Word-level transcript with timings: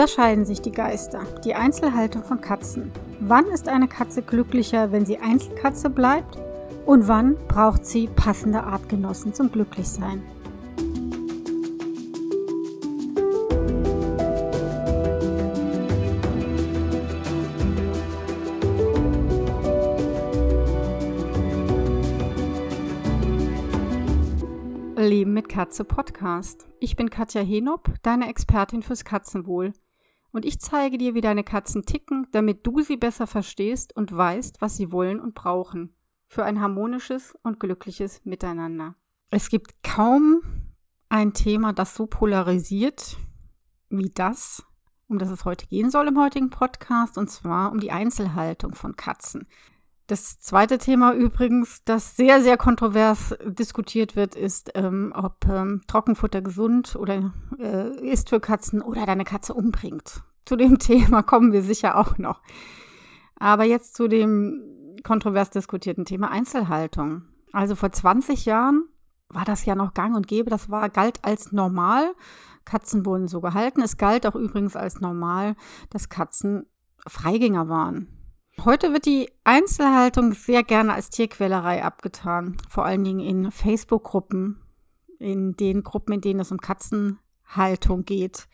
Da 0.00 0.08
scheiden 0.08 0.46
sich 0.46 0.62
die 0.62 0.72
Geister. 0.72 1.20
Die 1.44 1.54
Einzelhaltung 1.54 2.24
von 2.24 2.40
Katzen. 2.40 2.90
Wann 3.20 3.44
ist 3.48 3.68
eine 3.68 3.86
Katze 3.86 4.22
glücklicher, 4.22 4.92
wenn 4.92 5.04
sie 5.04 5.18
Einzelkatze 5.18 5.90
bleibt? 5.90 6.38
Und 6.86 7.06
wann 7.06 7.36
braucht 7.48 7.84
sie 7.84 8.06
passende 8.06 8.64
Artgenossen 8.64 9.34
zum 9.34 9.52
Glücklichsein? 9.52 10.22
Leben 24.96 25.34
mit 25.34 25.50
Katze 25.50 25.84
Podcast. 25.84 26.70
Ich 26.78 26.96
bin 26.96 27.10
Katja 27.10 27.42
Henop, 27.42 27.92
deine 28.02 28.30
Expertin 28.30 28.82
fürs 28.82 29.04
Katzenwohl. 29.04 29.74
Und 30.32 30.44
ich 30.44 30.60
zeige 30.60 30.98
dir, 30.98 31.14
wie 31.14 31.20
deine 31.20 31.44
Katzen 31.44 31.84
ticken, 31.84 32.26
damit 32.32 32.66
du 32.66 32.80
sie 32.80 32.96
besser 32.96 33.26
verstehst 33.26 33.94
und 33.96 34.16
weißt, 34.16 34.60
was 34.60 34.76
sie 34.76 34.92
wollen 34.92 35.20
und 35.20 35.34
brauchen. 35.34 35.94
Für 36.28 36.44
ein 36.44 36.60
harmonisches 36.60 37.34
und 37.42 37.58
glückliches 37.58 38.24
Miteinander. 38.24 38.94
Es 39.30 39.48
gibt 39.48 39.82
kaum 39.82 40.42
ein 41.08 41.34
Thema, 41.34 41.72
das 41.72 41.94
so 41.94 42.06
polarisiert 42.06 43.16
wie 43.90 44.10
das, 44.10 44.64
um 45.08 45.18
das 45.18 45.30
es 45.30 45.44
heute 45.44 45.66
gehen 45.66 45.90
soll 45.90 46.06
im 46.08 46.18
heutigen 46.18 46.50
Podcast, 46.50 47.18
und 47.18 47.28
zwar 47.28 47.72
um 47.72 47.80
die 47.80 47.90
Einzelhaltung 47.90 48.74
von 48.74 48.94
Katzen. 48.94 49.48
Das 50.10 50.40
zweite 50.40 50.78
Thema 50.78 51.14
übrigens, 51.14 51.84
das 51.84 52.16
sehr, 52.16 52.42
sehr 52.42 52.56
kontrovers 52.56 53.32
diskutiert 53.44 54.16
wird, 54.16 54.34
ist, 54.34 54.72
ähm, 54.74 55.12
ob 55.14 55.46
ähm, 55.48 55.82
Trockenfutter 55.86 56.42
gesund 56.42 56.96
oder 56.96 57.32
äh, 57.60 57.90
ist 58.04 58.28
für 58.28 58.40
Katzen 58.40 58.82
oder 58.82 59.06
deine 59.06 59.22
Katze 59.22 59.54
umbringt. 59.54 60.24
Zu 60.46 60.56
dem 60.56 60.78
Thema 60.80 61.22
kommen 61.22 61.52
wir 61.52 61.62
sicher 61.62 61.96
auch 61.96 62.18
noch. 62.18 62.42
Aber 63.36 63.62
jetzt 63.62 63.94
zu 63.94 64.08
dem 64.08 64.96
kontrovers 65.04 65.50
diskutierten 65.50 66.04
Thema 66.04 66.28
Einzelhaltung. 66.32 67.22
Also 67.52 67.76
vor 67.76 67.92
20 67.92 68.46
Jahren 68.46 68.88
war 69.28 69.44
das 69.44 69.64
ja 69.64 69.76
noch 69.76 69.94
gang 69.94 70.16
und 70.16 70.26
gäbe. 70.26 70.50
Das 70.50 70.70
war, 70.70 70.88
galt 70.88 71.24
als 71.24 71.52
normal. 71.52 72.16
Katzen 72.64 73.06
wurden 73.06 73.28
so 73.28 73.40
gehalten. 73.40 73.80
Es 73.80 73.96
galt 73.96 74.26
auch 74.26 74.34
übrigens 74.34 74.74
als 74.74 75.00
normal, 75.00 75.54
dass 75.88 76.08
Katzen 76.08 76.66
Freigänger 77.06 77.68
waren. 77.68 78.19
Heute 78.64 78.92
wird 78.92 79.06
die 79.06 79.30
Einzelhaltung 79.44 80.32
sehr 80.32 80.62
gerne 80.62 80.92
als 80.92 81.08
Tierquälerei 81.08 81.82
abgetan, 81.82 82.56
vor 82.68 82.84
allen 82.84 83.04
Dingen 83.04 83.20
in 83.20 83.50
Facebook-Gruppen, 83.50 84.60
in 85.18 85.56
den 85.56 85.82
Gruppen, 85.82 86.12
in 86.12 86.20
denen 86.20 86.40
es 86.40 86.52
um 86.52 86.58
Katzenhaltung 86.58 88.04
geht, 88.04 88.48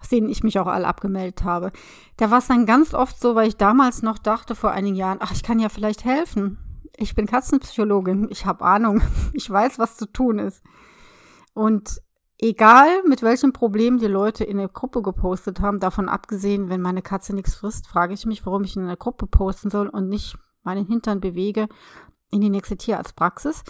aus 0.00 0.08
denen 0.10 0.28
ich 0.28 0.42
mich 0.42 0.58
auch 0.58 0.66
alle 0.66 0.86
abgemeldet 0.86 1.44
habe. 1.44 1.72
Da 2.18 2.30
war 2.30 2.38
es 2.38 2.48
dann 2.48 2.66
ganz 2.66 2.92
oft 2.92 3.18
so, 3.18 3.34
weil 3.34 3.48
ich 3.48 3.56
damals 3.56 4.02
noch 4.02 4.18
dachte, 4.18 4.54
vor 4.54 4.72
einigen 4.72 4.96
Jahren, 4.96 5.18
ach, 5.20 5.32
ich 5.32 5.42
kann 5.42 5.58
ja 5.58 5.70
vielleicht 5.70 6.04
helfen. 6.04 6.58
Ich 6.96 7.14
bin 7.14 7.26
Katzenpsychologin, 7.26 8.28
ich 8.30 8.44
habe 8.44 8.64
Ahnung, 8.64 9.00
ich 9.32 9.48
weiß, 9.48 9.78
was 9.78 9.96
zu 9.96 10.12
tun 10.12 10.40
ist. 10.40 10.62
Und 11.54 12.02
Egal, 12.40 13.02
mit 13.04 13.22
welchem 13.22 13.52
Problem 13.52 13.98
die 13.98 14.06
Leute 14.06 14.44
in 14.44 14.58
der 14.58 14.68
Gruppe 14.68 15.02
gepostet 15.02 15.60
haben, 15.60 15.80
davon 15.80 16.08
abgesehen, 16.08 16.68
wenn 16.68 16.80
meine 16.80 17.02
Katze 17.02 17.34
nichts 17.34 17.56
frisst, 17.56 17.88
frage 17.88 18.14
ich 18.14 18.26
mich, 18.26 18.46
warum 18.46 18.62
ich 18.62 18.76
in 18.76 18.86
der 18.86 18.96
Gruppe 18.96 19.26
posten 19.26 19.70
soll 19.70 19.88
und 19.88 20.08
nicht 20.08 20.38
meinen 20.62 20.86
Hintern 20.86 21.20
bewege 21.20 21.66
in 22.30 22.40
die 22.40 22.50
nächste 22.50 22.76
Tierarztpraxis. 22.76 23.64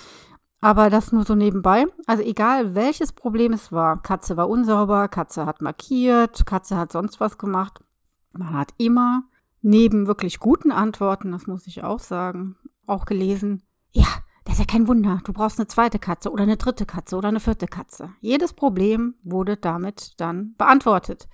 Aber 0.61 0.91
das 0.91 1.13
nur 1.13 1.25
so 1.25 1.35
nebenbei. 1.35 1.87
Also 2.07 2.23
egal, 2.23 2.75
welches 2.75 3.13
Problem 3.13 3.55
es 3.55 3.73
war. 3.73 4.03
Katze 4.03 4.37
war 4.37 4.51
unsauber, 4.51 5.09
Katze 5.09 5.47
hat 5.47 5.63
markiert, 5.63 6.45
Katze 6.45 6.77
hat 6.77 6.93
sonst 6.93 7.21
was 7.21 7.39
gemacht. 7.39 7.81
Man 8.33 8.53
hat 8.53 8.75
immer 8.77 9.23
neben 9.63 10.07
wirklich 10.07 10.41
guten 10.41 10.73
Antworten, 10.73 11.33
das 11.33 11.47
muss 11.47 11.67
ich 11.67 11.85
auch 11.85 12.01
sagen, 12.01 12.57
auch 12.87 13.07
gelesen, 13.07 13.63
ja, 13.93 14.07
das 14.49 14.55
ist 14.55 14.61
ja 14.61 14.65
kein 14.65 14.89
Wunder. 14.89 15.21
Du 15.25 15.35
brauchst 15.35 15.59
eine 15.59 15.69
zweite 15.69 15.99
Katze 15.99 16.31
oder 16.33 16.45
eine 16.45 16.57
dritte 16.57 16.87
Katze 16.87 17.17
oder 17.17 17.29
eine 17.29 17.39
vierte 17.39 17.67
Katze. 17.67 18.15
Jedes 18.21 18.55
Problem 18.55 19.15
wurde 19.23 19.59
damit 19.59 20.15
dann 20.17 20.55
beantwortet 20.57 21.29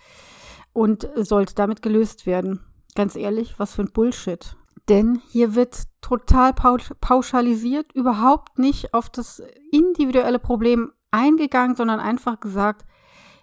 und 0.72 1.08
sollte 1.14 1.54
damit 1.54 1.80
gelöst 1.80 2.26
werden. 2.26 2.58
Ganz 2.96 3.14
ehrlich, 3.14 3.54
was 3.56 3.74
für 3.74 3.82
ein 3.82 3.92
Bullshit. 3.92 4.56
Denn 4.88 5.22
hier 5.28 5.54
wird 5.54 5.84
total 6.00 6.52
pauschalisiert, 6.52 7.92
überhaupt 7.92 8.58
nicht 8.58 8.92
auf 8.94 9.08
das 9.08 9.40
individuelle 9.70 10.40
Problem 10.40 10.90
eingegangen, 11.12 11.76
sondern 11.76 12.00
einfach 12.00 12.40
gesagt, 12.40 12.84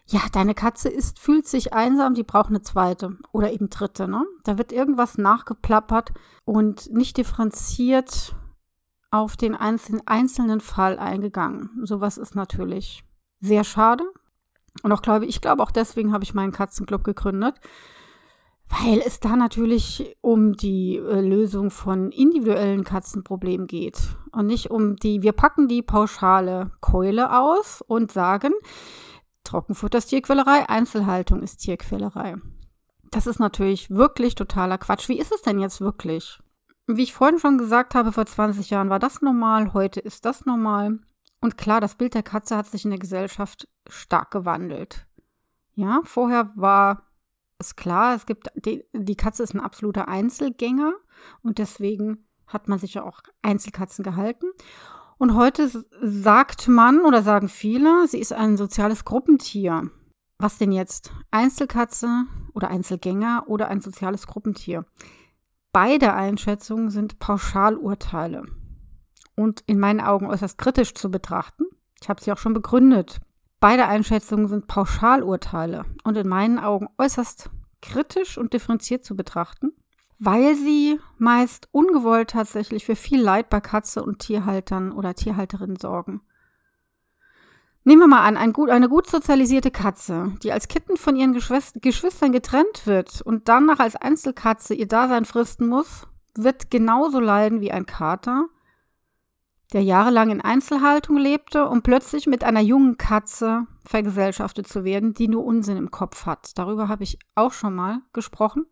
ja, 0.06 0.20
deine 0.34 0.54
Katze 0.54 0.90
ist, 0.90 1.18
fühlt 1.18 1.48
sich 1.48 1.72
einsam, 1.72 2.14
die 2.14 2.24
braucht 2.24 2.50
eine 2.50 2.62
zweite 2.62 3.18
oder 3.32 3.54
eben 3.54 3.70
dritte. 3.70 4.10
Ne? 4.10 4.26
Da 4.44 4.58
wird 4.58 4.74
irgendwas 4.74 5.18
nachgeplappert 5.18 6.12
und 6.44 6.92
nicht 6.92 7.16
differenziert 7.16 8.36
auf 9.12 9.36
den 9.36 9.56
einzelnen 9.56 10.62
Fall 10.62 10.98
eingegangen. 10.98 11.70
Sowas 11.84 12.18
ist 12.18 12.34
natürlich 12.34 13.04
sehr 13.42 13.64
schade. 13.64 14.06
Und 14.84 14.92
auch 14.94 15.02
glaube 15.02 15.26
ich 15.26 15.42
glaube 15.42 15.62
auch 15.62 15.72
deswegen 15.72 16.14
habe 16.14 16.24
ich 16.24 16.34
meinen 16.34 16.54
Katzenclub 16.54 17.04
gegründet, 17.04 17.56
weil 18.70 19.02
es 19.06 19.20
da 19.20 19.36
natürlich 19.36 20.16
um 20.22 20.54
die 20.54 20.96
äh, 20.96 21.20
Lösung 21.20 21.72
von 21.72 22.12
individuellen 22.12 22.86
Katzenproblemen 22.86 23.68
geht 23.68 24.00
und 24.32 24.48
nicht 24.48 24.72
um 24.72 24.96
die, 24.96 25.22
wir 25.22 25.34
packen 25.34 25.68
die 25.68 25.82
pauschale 25.82 26.72
Keule 26.80 27.38
aus 27.38 27.84
und 27.86 28.14
sagen, 28.14 28.54
Trockenfutter 29.44 29.98
ist 29.98 30.08
Tierquälerei, 30.08 30.70
Einzelhaltung 30.70 31.42
ist 31.42 31.58
Tierquälerei. 31.58 32.36
Das 33.12 33.28
ist 33.28 33.40
natürlich 33.40 33.90
wirklich 33.90 34.36
totaler 34.36 34.78
Quatsch. 34.78 35.10
Wie 35.10 35.20
ist 35.20 35.34
es 35.34 35.42
denn 35.42 35.60
jetzt 35.60 35.82
wirklich? 35.82 36.40
Wie 36.88 37.04
ich 37.04 37.14
vorhin 37.14 37.40
schon 37.40 37.58
gesagt 37.58 37.96
habe, 37.96 38.12
vor 38.12 38.26
20 38.26 38.70
Jahren 38.70 38.90
war 38.90 39.00
das 39.00 39.22
normal, 39.22 39.74
heute 39.74 40.00
ist 40.00 40.26
das 40.26 40.46
normal. 40.46 41.00
Und 41.40 41.58
klar, 41.58 41.82
das 41.82 41.96
Bild 41.96 42.14
der 42.14 42.24
Katze 42.24 42.56
hat 42.58 42.68
sich 42.68 42.86
in 42.86 42.92
der 42.92 43.00
Gesellschaft 43.00 43.68
stark 43.90 44.32
gewandelt. 44.32 45.08
Ja, 45.74 46.02
vorher 46.04 46.52
war 46.56 47.08
es 47.58 47.76
klar, 47.76 48.16
es 48.16 48.26
gibt 48.26 48.50
die, 48.56 48.84
die 48.94 49.16
Katze 49.16 49.44
ist 49.44 49.54
ein 49.54 49.60
absoluter 49.60 50.08
Einzelgänger 50.08 50.94
und 51.44 51.58
deswegen 51.60 52.28
hat 52.48 52.68
man 52.68 52.80
sich 52.80 52.96
ja 52.96 53.04
auch 53.04 53.22
Einzelkatzen 53.42 54.04
gehalten. 54.04 54.48
Und 55.18 55.36
heute 55.36 55.70
sagt 56.02 56.68
man 56.68 57.02
oder 57.06 57.22
sagen 57.22 57.48
viele, 57.48 58.08
sie 58.08 58.20
ist 58.20 58.34
ein 58.34 58.58
soziales 58.58 59.06
Gruppentier. 59.06 59.90
Was 60.40 60.58
denn 60.58 60.72
jetzt? 60.72 61.14
Einzelkatze 61.30 62.26
oder 62.54 62.70
Einzelgänger 62.70 63.46
oder 63.48 63.68
ein 63.68 63.82
soziales 63.82 64.26
Gruppentier? 64.26 64.86
Beide 65.74 66.14
Einschätzungen 66.14 66.90
sind 66.90 67.20
Pauschalurteile 67.20 68.44
und 69.36 69.64
in 69.68 69.80
meinen 69.80 70.02
Augen 70.02 70.28
äußerst 70.28 70.58
kritisch 70.58 70.94
zu 70.94 71.10
betrachten. 71.10 71.64
Ich 72.02 72.10
habe 72.10 72.22
sie 72.22 72.32
auch 72.34 72.38
schon 72.38 72.54
begründet. 72.54 73.22
Beide 73.62 73.88
Einschätzungen 73.88 74.48
sind 74.48 74.68
Pauschalurteile 74.68 75.86
und 76.04 76.18
in 76.18 76.28
meinen 76.28 76.60
Augen 76.60 76.90
äußerst 76.98 77.50
kritisch 77.82 78.38
und 78.38 78.54
differenziert 78.54 79.06
zu 79.06 79.16
betrachten, 79.16 79.72
weil 80.20 80.56
sie 80.56 81.00
meist 81.18 81.70
ungewollt 81.72 82.32
tatsächlich 82.32 82.86
für 82.86 82.98
viel 82.98 83.22
Leid 83.22 83.50
bei 83.50 83.62
Katze 83.62 84.04
und 84.04 84.20
Tierhaltern 84.20 84.92
oder 84.92 85.16
Tierhalterinnen 85.16 85.78
sorgen. 85.78 86.22
Nehmen 87.84 88.02
wir 88.02 88.08
mal 88.08 88.24
an, 88.24 88.38
ein 88.38 88.54
gut, 88.54 88.70
eine 88.70 88.90
gut 88.90 89.08
sozialisierte 89.08 89.72
Katze, 89.72 90.34
die 90.44 90.52
als 90.52 90.68
Kitten 90.68 90.98
von 90.98 91.16
ihren 91.16 91.34
Geschwistern 91.34 92.32
getrennt 92.32 92.86
wird 92.86 93.22
und 93.22 93.50
dann 93.50 93.66
nach 93.66 93.80
als 93.80 93.96
Einzelkatze 93.96 94.76
ihr 94.76 94.88
Dasein 94.88 95.26
fristen 95.26 95.68
muss, 95.68 96.08
wird 96.36 96.70
genauso 96.70 97.20
leiden 97.20 97.60
wie 97.60 97.72
ein 97.72 97.88
Kater, 97.88 98.48
der 99.74 99.82
jahrelang 99.82 100.30
in 100.30 100.42
Einzelhaltung 100.42 101.18
lebte, 101.18 101.68
um 101.68 101.82
plötzlich 101.82 102.28
mit 102.28 102.44
einer 102.44 102.60
jungen 102.60 102.98
Katze 102.98 103.66
vergesellschaftet 103.86 104.68
zu 104.68 104.84
werden, 104.84 105.16
die 105.16 105.28
nur 105.28 105.44
Unsinn 105.44 105.78
im 105.78 105.90
Kopf 105.90 106.28
hat. 106.28 106.58
Darüber 106.58 106.88
habe 106.88 107.04
ich 107.04 107.18
auch 107.34 107.54
schon 107.54 107.74
mal 107.74 108.02
gesprochen. 108.14 108.68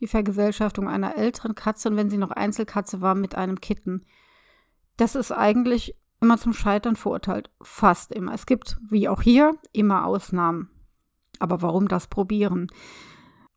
Die 0.00 0.08
Vergesellschaftung 0.08 0.88
einer 0.88 1.16
älteren 1.16 1.54
Katze 1.54 1.88
und 1.88 1.96
wenn 1.96 2.10
sie 2.10 2.18
noch 2.18 2.32
Einzelkatze 2.32 3.00
war 3.00 3.14
mit 3.14 3.36
einem 3.36 3.60
Kitten. 3.60 4.04
Das 4.96 5.14
ist 5.14 5.32
eigentlich 5.32 5.96
immer 6.24 6.38
zum 6.38 6.54
Scheitern 6.54 6.96
verurteilt. 6.96 7.50
Fast 7.62 8.10
immer. 8.10 8.32
Es 8.32 8.46
gibt, 8.46 8.78
wie 8.88 9.08
auch 9.08 9.22
hier, 9.22 9.56
immer 9.72 10.06
Ausnahmen. 10.06 10.70
Aber 11.38 11.60
warum 11.62 11.86
das 11.86 12.06
probieren? 12.06 12.68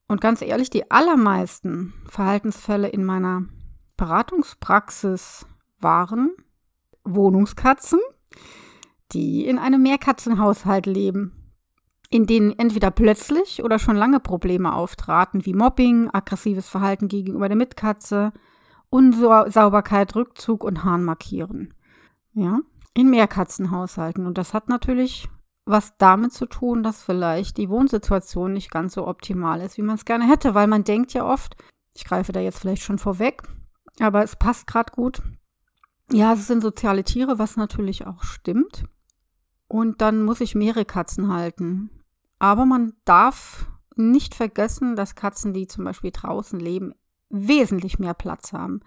Und 0.08 0.22
ganz 0.22 0.42
ehrlich, 0.42 0.69
die 0.69 0.92
allermeisten 0.92 1.94
Verhaltensfälle 2.08 2.90
in 2.90 3.06
meiner 3.06 3.46
Beratungspraxis 3.96 5.46
waren 5.80 6.31
Wohnungskatzen, 7.04 8.00
die 9.14 9.46
in 9.46 9.60
einem 9.60 9.81
Mehrkatzenhaushalt 9.81 10.86
leben, 10.86 11.54
in 12.10 12.25
denen 12.25 12.58
entweder 12.58 12.92
plötzlich 12.92 13.64
oder 13.64 13.80
schon 13.80 13.96
lange 13.96 14.19
Probleme 14.19 14.74
auftraten, 14.74 15.46
wie 15.46 15.54
Mobbing, 15.54 16.10
aggressives 16.12 16.68
Verhalten 16.68 17.08
gegenüber 17.08 17.48
der 17.48 17.58
Mitkatze, 17.58 18.34
Unsauberkeit, 18.90 20.16
Rückzug 20.16 20.64
und 20.64 20.84
Harnmarkieren. 20.84 21.74
Ja, 22.38 22.60
in 22.94 23.10
Mehrkatzenhaushalten. 23.10 24.28
Und 24.28 24.38
das 24.38 24.54
hat 24.54 24.69
natürlich 24.69 25.28
was 25.66 25.98
damit 25.98 26.34
zu 26.34 26.45
tun, 26.45 26.84
dass 26.84 27.04
vielleicht 27.04 27.57
die 27.57 27.68
Wohnsituation 27.68 28.54
nicht 28.54 28.69
ganz 28.69 28.94
so 28.94 29.07
optimal 29.07 29.60
ist, 29.60 29.78
wie 29.78 29.81
man 29.81 29.95
es 29.95 30.06
gerne 30.06 30.28
hätte, 30.28 30.54
weil 30.54 30.68
man 30.68 30.84
denkt 30.84 31.13
ja 31.13 31.25
oft, 31.25 31.57
ich 31.95 32.06
greife 32.06 32.31
da 32.31 32.39
jetzt 32.39 32.60
vielleicht 32.60 32.84
schon 32.84 33.00
vorweg, 33.00 33.42
aber 34.00 34.24
es 34.24 34.36
passt 34.36 34.68
gerade 34.68 34.94
gut. 34.94 35.24
Ja, 36.12 36.34
es 36.34 36.45
sind 36.45 36.62
soziale 36.62 37.04
Tiere, 37.04 37.39
was 37.39 37.57
natürlich 37.57 38.06
auch 38.06 38.22
stimmt. 38.24 38.86
Und 39.68 40.01
dann 40.01 40.24
muss 40.24 40.40
ich 40.40 40.54
mehrere 40.54 40.86
Katzen 40.86 41.33
halten. 41.33 41.90
Aber 42.38 42.68
man 42.68 42.94
darf 43.04 43.66
nicht 43.95 44.36
vergessen, 44.36 44.95
dass 44.95 45.16
Katzen, 45.16 45.54
die 45.54 45.66
zum 45.66 45.86
Beispiel 45.86 46.12
draußen 46.12 46.60
leben, 46.60 46.94
wesentlich 47.30 47.98
mehr 47.98 48.13
Platz 48.13 48.54
haben 48.54 48.81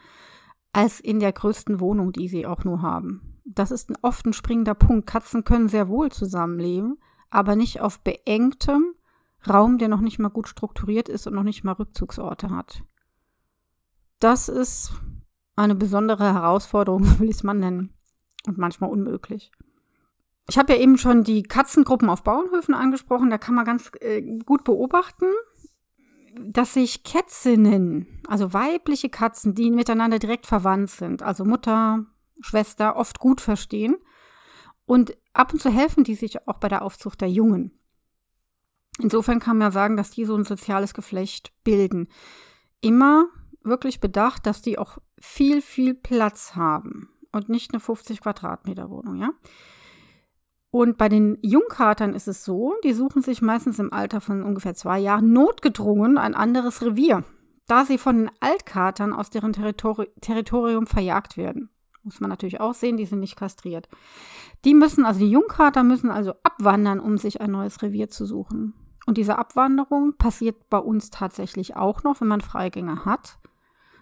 als 0.73 1.00
in 1.00 1.19
der 1.19 1.32
größten 1.32 1.81
Wohnung, 1.81 2.12
die 2.12 2.29
sie 2.29 2.46
auch 2.46 2.62
nur 2.62 2.81
haben. 2.81 3.30
Das 3.45 3.71
ist 3.71 3.93
oft 4.03 4.27
ein 4.27 4.33
springender 4.33 4.75
Punkt. 4.75 5.07
Katzen 5.07 5.45
können 5.45 5.69
sehr 5.69 5.89
wohl 5.89 6.11
zusammenleben, 6.11 6.99
aber 7.31 7.57
nicht 7.57 7.81
auf 7.81 8.01
beengtem 8.01 8.95
Raum, 9.49 9.79
der 9.79 9.89
noch 9.89 10.01
nicht 10.01 10.19
mal 10.19 10.29
gut 10.29 10.49
strukturiert 10.49 11.09
ist 11.09 11.27
und 11.27 11.35
noch 11.35 11.43
nicht 11.43 11.65
mal 11.65 11.73
Rückzugsorte 11.73 12.51
hat. 12.51 12.83
Das 14.19 14.49
ist 14.49 14.93
eine 15.57 15.75
besondere 15.75 16.33
Herausforderung, 16.33 17.03
will 17.19 17.31
ich 17.31 17.37
es 17.37 17.43
mal 17.43 17.55
nennen. 17.55 17.95
Und 18.47 18.59
manchmal 18.59 18.91
unmöglich. 18.91 19.53
Ich 20.49 20.59
habe 20.59 20.73
ja 20.73 20.81
eben 20.81 20.99
schon 20.99 21.25
die 21.25 21.43
Katzengruppen 21.43 22.09
auf 22.09 22.23
Bauernhöfen 22.23 22.75
angesprochen. 22.75 23.31
Da 23.31 23.39
kann 23.39 23.55
man 23.55 23.65
ganz 23.65 23.91
äh, 24.01 24.23
gut 24.45 24.65
beobachten, 24.65 25.27
dass 26.41 26.75
sich 26.75 27.05
Kätzinnen, 27.05 28.07
also 28.27 28.53
weibliche 28.53 29.11
Katzen, 29.11 29.55
die 29.55 29.71
miteinander 29.71 30.19
direkt 30.19 30.47
verwandt 30.47 30.91
sind, 30.91 31.23
also 31.23 31.45
Mutter, 31.45 32.07
Schwester, 32.41 32.97
oft 32.97 33.19
gut 33.19 33.41
verstehen. 33.41 33.97
Und 34.87 35.17
ab 35.33 35.53
und 35.53 35.61
zu 35.61 35.71
helfen 35.71 36.05
die 36.05 36.15
sich 36.15 36.49
auch 36.49 36.59
bei 36.59 36.69
der 36.69 36.83
Aufzucht 36.83 37.21
der 37.21 37.31
Jungen. 37.31 37.73
Insofern 38.99 39.41
kann 39.41 39.57
man 39.57 39.69
ja 39.69 39.71
sagen, 39.71 39.97
dass 39.97 40.11
die 40.11 40.25
so 40.25 40.35
ein 40.37 40.45
soziales 40.45 40.95
Geflecht 40.95 41.53
bilden. 41.65 42.09
Immer 42.81 43.27
wirklich 43.63 44.01
bedacht, 44.01 44.47
dass 44.47 44.63
die 44.63 44.79
auch 44.79 44.99
viel, 45.19 45.63
viel 45.63 45.95
Platz 45.95 46.55
haben 46.55 47.11
und 47.33 47.49
nicht 47.49 47.73
eine 47.73 47.81
50 47.81 48.21
Quadratmeter 48.21 48.91
Wohnung, 48.91 49.17
ja. 49.17 49.31
Und 50.73 50.99
bei 50.99 51.09
den 51.09 51.37
Jungkatern 51.43 52.15
ist 52.15 52.29
es 52.29 52.45
so, 52.45 52.75
die 52.85 52.93
suchen 52.93 53.23
sich 53.23 53.43
meistens 53.43 53.81
im 53.81 53.93
Alter 53.93 54.21
von 54.21 54.45
ungefähr 54.45 54.75
zwei 54.75 55.01
Jahren 55.01 55.33
notgedrungen 55.33 56.17
ein 56.17 56.35
anderes 56.35 56.81
Revier, 56.81 57.25
da 57.67 57.85
sie 57.85 57.99
von 57.99 58.17
den 58.17 58.31
Altkatern 58.39 59.13
aus 59.13 59.31
deren 59.31 59.53
Territori 59.53 60.09
Territorium 60.21 60.87
verjagt 60.87 61.37
werden. 61.37 61.71
Muss 62.02 62.20
man 62.20 62.31
natürlich 62.31 62.61
auch 62.61 62.75
sehen, 62.75 62.97
die 62.97 63.05
sind 63.05 63.20
nicht 63.20 63.37
kastriert. 63.37 63.88
Die 64.64 64.75
müssen, 64.75 65.05
also 65.05 65.20
die 65.20 65.31
Jungkater 65.31 65.82
müssen 65.82 66.11
also 66.11 66.32
abwandern, 66.43 67.00
um 67.00 67.19
sich 67.19 67.41
ein 67.41 67.50
neues 67.50 67.82
Revier 67.82 68.08
zu 68.08 68.25
suchen. 68.25 68.75
Und 69.06 69.19
diese 69.19 69.38
Abwanderung 69.38 70.17
passiert 70.17 70.69
bei 70.70 70.79
uns 70.79 71.11
tatsächlich 71.11 71.76
auch 71.76 72.02
noch, 72.02 72.20
wenn 72.20 72.29
man 72.29 72.41
Freigänger 72.41 73.05
hat. 73.05 73.38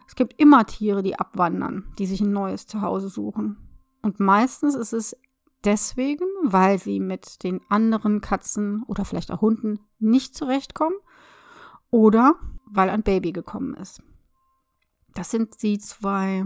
Es 0.07 0.15
gibt 0.15 0.41
immer 0.41 0.65
Tiere, 0.67 1.03
die 1.03 1.19
abwandern, 1.19 1.93
die 1.99 2.07
sich 2.07 2.21
ein 2.21 2.33
neues 2.33 2.67
Zuhause 2.67 3.09
suchen. 3.09 3.57
Und 4.03 4.21
meistens 4.21 4.75
ist 4.75 4.93
es 4.93 5.17
deswegen, 5.65 6.25
weil 6.43 6.79
sie 6.79 7.01
mit 7.01 7.43
den 7.43 7.61
anderen 7.69 8.21
Katzen 8.21 8.83
oder 8.85 9.05
vielleicht 9.05 9.31
auch 9.31 9.41
Hunden 9.41 9.81
nicht 9.99 10.35
zurechtkommen 10.35 10.97
oder 11.91 12.35
weil 12.67 12.91
ein 12.91 13.03
Baby 13.03 13.33
gekommen 13.33 13.75
ist. 13.75 14.03
Das 15.15 15.31
sind 15.31 15.63
die 15.63 15.79
zwei 15.79 16.45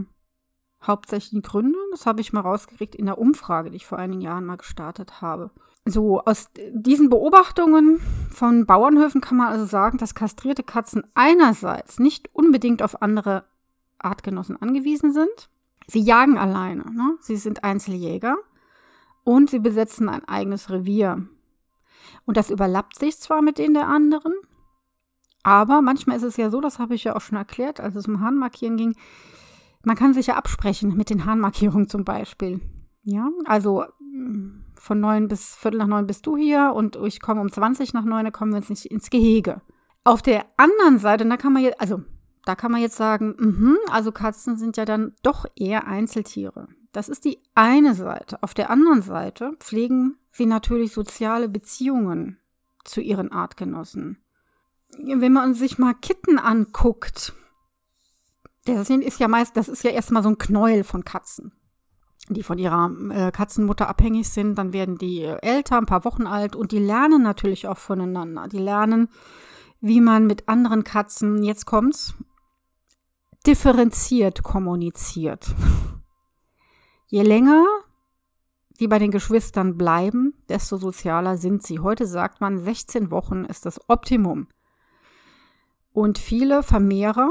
hauptsächlichen 0.86 1.42
Gründe. 1.42 1.78
Das 1.90 2.06
habe 2.06 2.20
ich 2.20 2.32
mal 2.32 2.40
rausgekriegt 2.40 2.94
in 2.94 3.06
der 3.06 3.18
Umfrage, 3.18 3.70
die 3.70 3.76
ich 3.76 3.86
vor 3.86 3.98
einigen 3.98 4.20
Jahren 4.20 4.44
mal 4.44 4.56
gestartet 4.56 5.20
habe. 5.20 5.50
So, 5.84 6.20
aus 6.20 6.50
diesen 6.72 7.10
Beobachtungen 7.10 8.00
von 8.30 8.66
Bauernhöfen 8.66 9.20
kann 9.20 9.36
man 9.36 9.48
also 9.48 9.64
sagen, 9.64 9.98
dass 9.98 10.14
kastrierte 10.14 10.62
Katzen 10.62 11.04
einerseits 11.14 11.98
nicht 11.98 12.30
unbedingt 12.32 12.82
auf 12.82 13.02
andere 13.02 13.44
Artgenossen 13.98 14.60
angewiesen 14.60 15.12
sind. 15.12 15.48
Sie 15.88 16.00
jagen 16.00 16.38
alleine. 16.38 16.84
Ne? 16.92 17.16
Sie 17.20 17.36
sind 17.36 17.64
Einzeljäger 17.64 18.36
und 19.24 19.50
sie 19.50 19.58
besetzen 19.58 20.08
ein 20.08 20.24
eigenes 20.28 20.70
Revier. 20.70 21.26
Und 22.26 22.36
das 22.36 22.50
überlappt 22.50 22.98
sich 22.98 23.18
zwar 23.18 23.42
mit 23.42 23.58
denen 23.58 23.74
der 23.74 23.88
anderen, 23.88 24.34
aber 25.42 25.82
manchmal 25.82 26.16
ist 26.16 26.22
es 26.22 26.36
ja 26.36 26.50
so, 26.50 26.60
das 26.60 26.78
habe 26.78 26.94
ich 26.94 27.04
ja 27.04 27.16
auch 27.16 27.20
schon 27.20 27.38
erklärt, 27.38 27.80
als 27.80 27.96
es 27.96 28.06
um 28.06 28.20
Hahnmarkieren 28.20 28.76
ging, 28.76 28.94
man 29.84 29.96
kann 29.96 30.14
sich 30.14 30.28
ja 30.28 30.36
absprechen 30.36 30.96
mit 30.96 31.10
den 31.10 31.24
Hahnmarkierungen 31.24 31.88
zum 31.88 32.04
Beispiel. 32.04 32.60
Ja, 33.02 33.28
also 33.44 33.84
mm, 34.00 34.64
von 34.74 35.00
neun 35.00 35.28
bis 35.28 35.54
Viertel 35.54 35.78
nach 35.78 35.86
neun 35.86 36.06
bist 36.06 36.26
du 36.26 36.36
hier 36.36 36.72
und 36.74 36.96
ich 36.96 37.20
komme 37.20 37.40
um 37.40 37.50
20 37.50 37.94
nach 37.94 38.04
neun, 38.04 38.24
dann 38.24 38.32
kommen 38.32 38.52
wir 38.52 38.58
jetzt 38.58 38.70
nicht 38.70 38.86
ins 38.86 39.10
Gehege. 39.10 39.60
Auf 40.04 40.22
der 40.22 40.44
anderen 40.56 40.98
Seite, 40.98 41.26
da 41.26 41.36
kann 41.36 41.52
man 41.52 41.62
jetzt, 41.62 41.80
also 41.80 42.02
da 42.44 42.54
kann 42.54 42.72
man 42.72 42.80
jetzt 42.80 42.96
sagen, 42.96 43.34
mh, 43.38 43.76
also 43.90 44.12
Katzen 44.12 44.56
sind 44.56 44.76
ja 44.76 44.84
dann 44.84 45.14
doch 45.22 45.46
eher 45.56 45.86
Einzeltiere. 45.86 46.68
Das 46.92 47.08
ist 47.08 47.24
die 47.24 47.38
eine 47.54 47.94
Seite. 47.94 48.42
Auf 48.42 48.54
der 48.54 48.70
anderen 48.70 49.02
Seite 49.02 49.52
pflegen 49.60 50.18
sie 50.30 50.46
natürlich 50.46 50.92
soziale 50.92 51.48
Beziehungen 51.48 52.38
zu 52.84 53.00
ihren 53.00 53.32
Artgenossen. 53.32 54.18
Wenn 54.98 55.32
man 55.32 55.54
sich 55.54 55.78
mal 55.78 55.94
Kitten 55.94 56.38
anguckt, 56.38 57.32
das 58.64 58.90
ist 58.90 59.20
ja 59.20 59.28
meist, 59.28 59.56
das 59.56 59.68
ist 59.68 59.84
ja 59.84 59.90
erstmal 59.90 60.22
so 60.22 60.28
ein 60.28 60.38
Knäuel 60.38 60.84
von 60.84 61.04
Katzen, 61.04 61.52
die 62.28 62.42
von 62.42 62.58
ihrer 62.58 62.90
äh, 63.10 63.32
Katzenmutter 63.32 63.88
abhängig 63.88 64.28
sind. 64.28 64.56
Dann 64.56 64.72
werden 64.72 64.98
die 64.98 65.22
älter, 65.22 65.78
ein 65.78 65.86
paar 65.86 66.04
Wochen 66.04 66.26
alt 66.26 66.54
und 66.54 66.72
die 66.72 66.78
lernen 66.78 67.22
natürlich 67.22 67.66
auch 67.68 67.78
voneinander. 67.78 68.48
Die 68.48 68.58
lernen, 68.58 69.08
wie 69.80 70.00
man 70.00 70.26
mit 70.26 70.48
anderen 70.48 70.84
Katzen, 70.84 71.42
jetzt 71.42 71.66
kommt's, 71.66 72.14
differenziert 73.46 74.42
kommuniziert. 74.42 75.54
Je 77.06 77.22
länger 77.22 77.66
die 78.82 78.88
bei 78.88 78.98
den 78.98 79.12
Geschwistern 79.12 79.76
bleiben, 79.76 80.34
desto 80.48 80.76
sozialer 80.76 81.36
sind 81.38 81.62
sie. 81.62 81.78
Heute 81.78 82.04
sagt 82.04 82.40
man, 82.40 82.58
16 82.58 83.12
Wochen 83.12 83.44
ist 83.44 83.64
das 83.64 83.80
Optimum. 83.88 84.48
Und 85.92 86.18
viele 86.18 86.64
Vermehrer, 86.64 87.30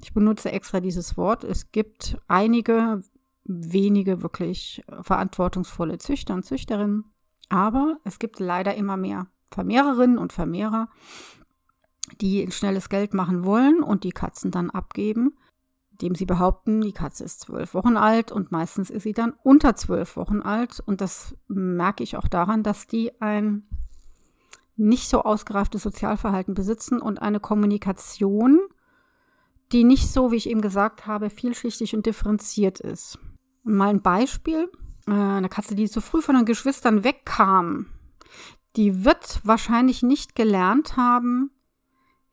ich 0.00 0.12
benutze 0.12 0.52
extra 0.52 0.80
dieses 0.80 1.16
Wort, 1.16 1.44
es 1.44 1.72
gibt 1.72 2.18
einige 2.28 3.02
wenige 3.44 4.22
wirklich 4.22 4.84
verantwortungsvolle 5.00 5.98
Züchter 5.98 6.34
und 6.34 6.44
Züchterinnen, 6.44 7.04
aber 7.48 7.98
es 8.04 8.18
gibt 8.18 8.40
leider 8.40 8.74
immer 8.74 8.96
mehr 8.96 9.26
Vermehrerinnen 9.50 10.18
und 10.18 10.32
Vermehrer, 10.32 10.88
die 12.20 12.42
ein 12.42 12.52
schnelles 12.52 12.88
Geld 12.88 13.14
machen 13.14 13.44
wollen 13.44 13.82
und 13.82 14.04
die 14.04 14.12
Katzen 14.12 14.50
dann 14.50 14.70
abgeben 14.70 15.34
dem 16.00 16.14
sie 16.14 16.26
behaupten, 16.26 16.80
die 16.80 16.92
Katze 16.92 17.24
ist 17.24 17.40
zwölf 17.40 17.74
Wochen 17.74 17.96
alt 17.96 18.30
und 18.30 18.52
meistens 18.52 18.90
ist 18.90 19.02
sie 19.02 19.12
dann 19.12 19.34
unter 19.42 19.74
zwölf 19.74 20.16
Wochen 20.16 20.40
alt. 20.40 20.80
Und 20.84 21.00
das 21.00 21.34
merke 21.48 22.02
ich 22.02 22.16
auch 22.16 22.28
daran, 22.28 22.62
dass 22.62 22.86
die 22.86 23.20
ein 23.20 23.64
nicht 24.76 25.08
so 25.08 25.22
ausgereiftes 25.22 25.82
Sozialverhalten 25.82 26.54
besitzen 26.54 27.00
und 27.00 27.20
eine 27.20 27.40
Kommunikation, 27.40 28.60
die 29.72 29.84
nicht 29.84 30.10
so, 30.10 30.32
wie 30.32 30.36
ich 30.36 30.48
eben 30.48 30.60
gesagt 30.60 31.06
habe, 31.06 31.30
vielschichtig 31.30 31.94
und 31.94 32.06
differenziert 32.06 32.80
ist. 32.80 33.18
Mal 33.64 33.90
ein 33.90 34.02
Beispiel. 34.02 34.70
Äh, 35.06 35.12
eine 35.12 35.48
Katze, 35.48 35.74
die 35.74 35.88
zu 35.88 36.00
früh 36.00 36.22
von 36.22 36.36
den 36.36 36.44
Geschwistern 36.44 37.04
wegkam, 37.04 37.86
die 38.76 39.04
wird 39.04 39.40
wahrscheinlich 39.44 40.02
nicht 40.02 40.34
gelernt 40.34 40.96
haben, 40.96 41.50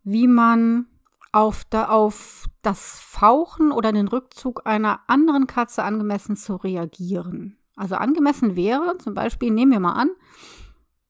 wie 0.04 0.28
man 0.28 0.88
auf, 1.32 1.64
da, 1.70 1.90
auf 1.90 2.46
das 2.62 3.00
Fauchen 3.00 3.72
oder 3.72 3.92
den 3.92 4.08
Rückzug 4.08 4.66
einer 4.66 5.02
anderen 5.08 5.48
Katze 5.48 5.84
angemessen 5.84 6.38
zu 6.38 6.56
reagieren. 6.56 7.58
Also 7.76 7.96
angemessen 7.96 8.56
wäre, 8.56 8.98
zum 9.00 9.14
Beispiel, 9.14 9.52
nehmen 9.52 9.72
wir 9.72 9.82
mal 9.82 9.94
an, 9.94 10.10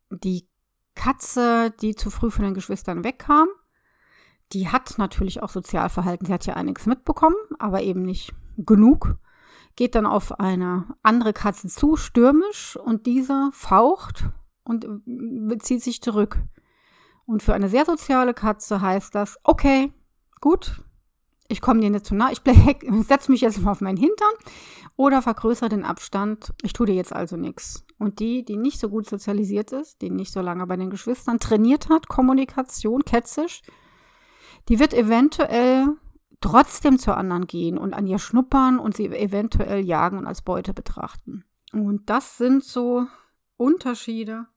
die 0.09 0.47
Katze, 0.95 1.71
die 1.81 1.95
zu 1.95 2.09
früh 2.09 2.31
von 2.31 2.45
den 2.45 2.53
Geschwistern 2.53 3.03
wegkam, 3.03 3.47
die 4.53 4.69
hat 4.69 4.97
natürlich 4.97 5.41
auch 5.41 5.49
Sozialverhalten. 5.49 6.27
Sie 6.27 6.33
hat 6.33 6.45
ja 6.45 6.53
einiges 6.53 6.85
mitbekommen, 6.85 7.35
aber 7.59 7.81
eben 7.81 8.03
nicht 8.03 8.33
genug. 8.57 9.17
Geht 9.75 9.95
dann 9.95 10.05
auf 10.05 10.39
eine 10.39 10.95
andere 11.03 11.33
Katze 11.33 11.67
zu, 11.67 11.95
stürmisch, 11.95 12.77
und 12.77 13.05
dieser 13.05 13.49
faucht 13.51 14.29
und 14.63 14.87
zieht 15.61 15.83
sich 15.83 16.01
zurück. 16.01 16.41
Und 17.25 17.43
für 17.43 17.53
eine 17.53 17.69
sehr 17.69 17.85
soziale 17.85 18.33
Katze 18.33 18.81
heißt 18.81 19.13
das, 19.15 19.37
okay, 19.43 19.91
gut, 20.41 20.83
ich 21.47 21.61
komme 21.61 21.81
dir 21.81 21.89
nicht 21.89 22.05
zu 22.05 22.15
nah, 22.15 22.31
ich 22.31 22.41
setze 23.07 23.31
mich 23.31 23.41
jetzt 23.41 23.61
mal 23.61 23.71
auf 23.71 23.81
meinen 23.81 23.97
Hintern 23.97 24.33
oder 24.95 25.21
vergrößere 25.21 25.69
den 25.69 25.83
Abstand, 25.83 26.53
ich 26.61 26.73
tue 26.73 26.87
dir 26.87 26.95
jetzt 26.95 27.13
also 27.13 27.35
nichts. 27.35 27.85
Und 27.97 28.19
die, 28.19 28.45
die 28.45 28.57
nicht 28.57 28.79
so 28.79 28.89
gut 28.89 29.07
sozialisiert 29.07 29.71
ist, 29.71 30.01
die 30.01 30.09
nicht 30.09 30.31
so 30.31 30.41
lange 30.41 30.65
bei 30.67 30.77
den 30.77 30.89
Geschwistern 30.89 31.39
trainiert 31.39 31.89
hat, 31.89 32.07
Kommunikation, 32.07 33.03
ketzisch, 33.03 33.61
die 34.69 34.79
wird 34.79 34.93
eventuell 34.93 35.87
trotzdem 36.41 36.99
zur 36.99 37.17
anderen 37.17 37.47
gehen 37.47 37.77
und 37.77 37.93
an 37.93 38.07
ihr 38.07 38.19
schnuppern 38.19 38.79
und 38.79 38.95
sie 38.95 39.07
eventuell 39.07 39.83
jagen 39.83 40.17
und 40.17 40.27
als 40.27 40.41
Beute 40.41 40.73
betrachten. 40.73 41.45
Und 41.71 42.09
das 42.09 42.37
sind 42.37 42.63
so 42.63 43.07
Unterschiede 43.57 44.47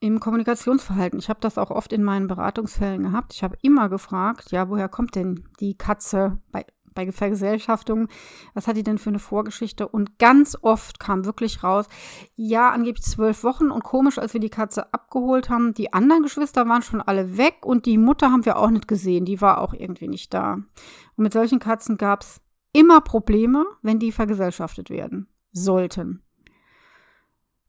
im 0.00 0.20
Kommunikationsverhalten. 0.20 1.18
Ich 1.18 1.28
habe 1.28 1.40
das 1.40 1.58
auch 1.58 1.70
oft 1.70 1.92
in 1.92 2.04
meinen 2.04 2.28
Beratungsfällen 2.28 3.02
gehabt. 3.02 3.34
Ich 3.34 3.42
habe 3.42 3.56
immer 3.62 3.88
gefragt, 3.88 4.50
ja, 4.52 4.68
woher 4.68 4.88
kommt 4.88 5.14
denn 5.14 5.48
die 5.60 5.76
Katze 5.76 6.38
bei, 6.52 6.64
bei 6.98 7.12
Vergesellschaftung? 7.12 8.08
Was 8.54 8.66
hat 8.66 8.76
die 8.76 8.82
denn 8.82 8.98
für 8.98 9.10
eine 9.10 9.20
Vorgeschichte? 9.20 9.86
Und 9.86 10.18
ganz 10.18 10.56
oft 10.62 10.98
kam 10.98 11.24
wirklich 11.24 11.62
raus, 11.62 11.86
ja, 12.34 12.70
angeblich 12.70 13.04
zwölf 13.04 13.44
Wochen 13.44 13.70
und 13.70 13.84
komisch, 13.84 14.18
als 14.18 14.32
wir 14.32 14.40
die 14.40 14.50
Katze 14.50 14.92
abgeholt 14.92 15.48
haben, 15.48 15.74
die 15.74 15.92
anderen 15.92 16.24
Geschwister 16.24 16.68
waren 16.68 16.82
schon 16.82 17.00
alle 17.00 17.36
weg 17.36 17.64
und 17.64 17.86
die 17.86 17.98
Mutter 17.98 18.32
haben 18.32 18.44
wir 18.44 18.58
auch 18.58 18.70
nicht 18.70 18.88
gesehen. 18.88 19.24
Die 19.24 19.40
war 19.40 19.60
auch 19.60 19.74
irgendwie 19.74 20.08
nicht 20.08 20.34
da. 20.34 20.54
Und 20.54 21.22
mit 21.22 21.32
solchen 21.32 21.60
Katzen 21.60 21.98
gab 21.98 22.22
es 22.22 22.40
immer 22.72 23.00
Probleme, 23.00 23.64
wenn 23.82 24.00
die 24.00 24.10
vergesellschaftet 24.10 24.90
werden 24.90 25.28
sollten. 25.52 26.22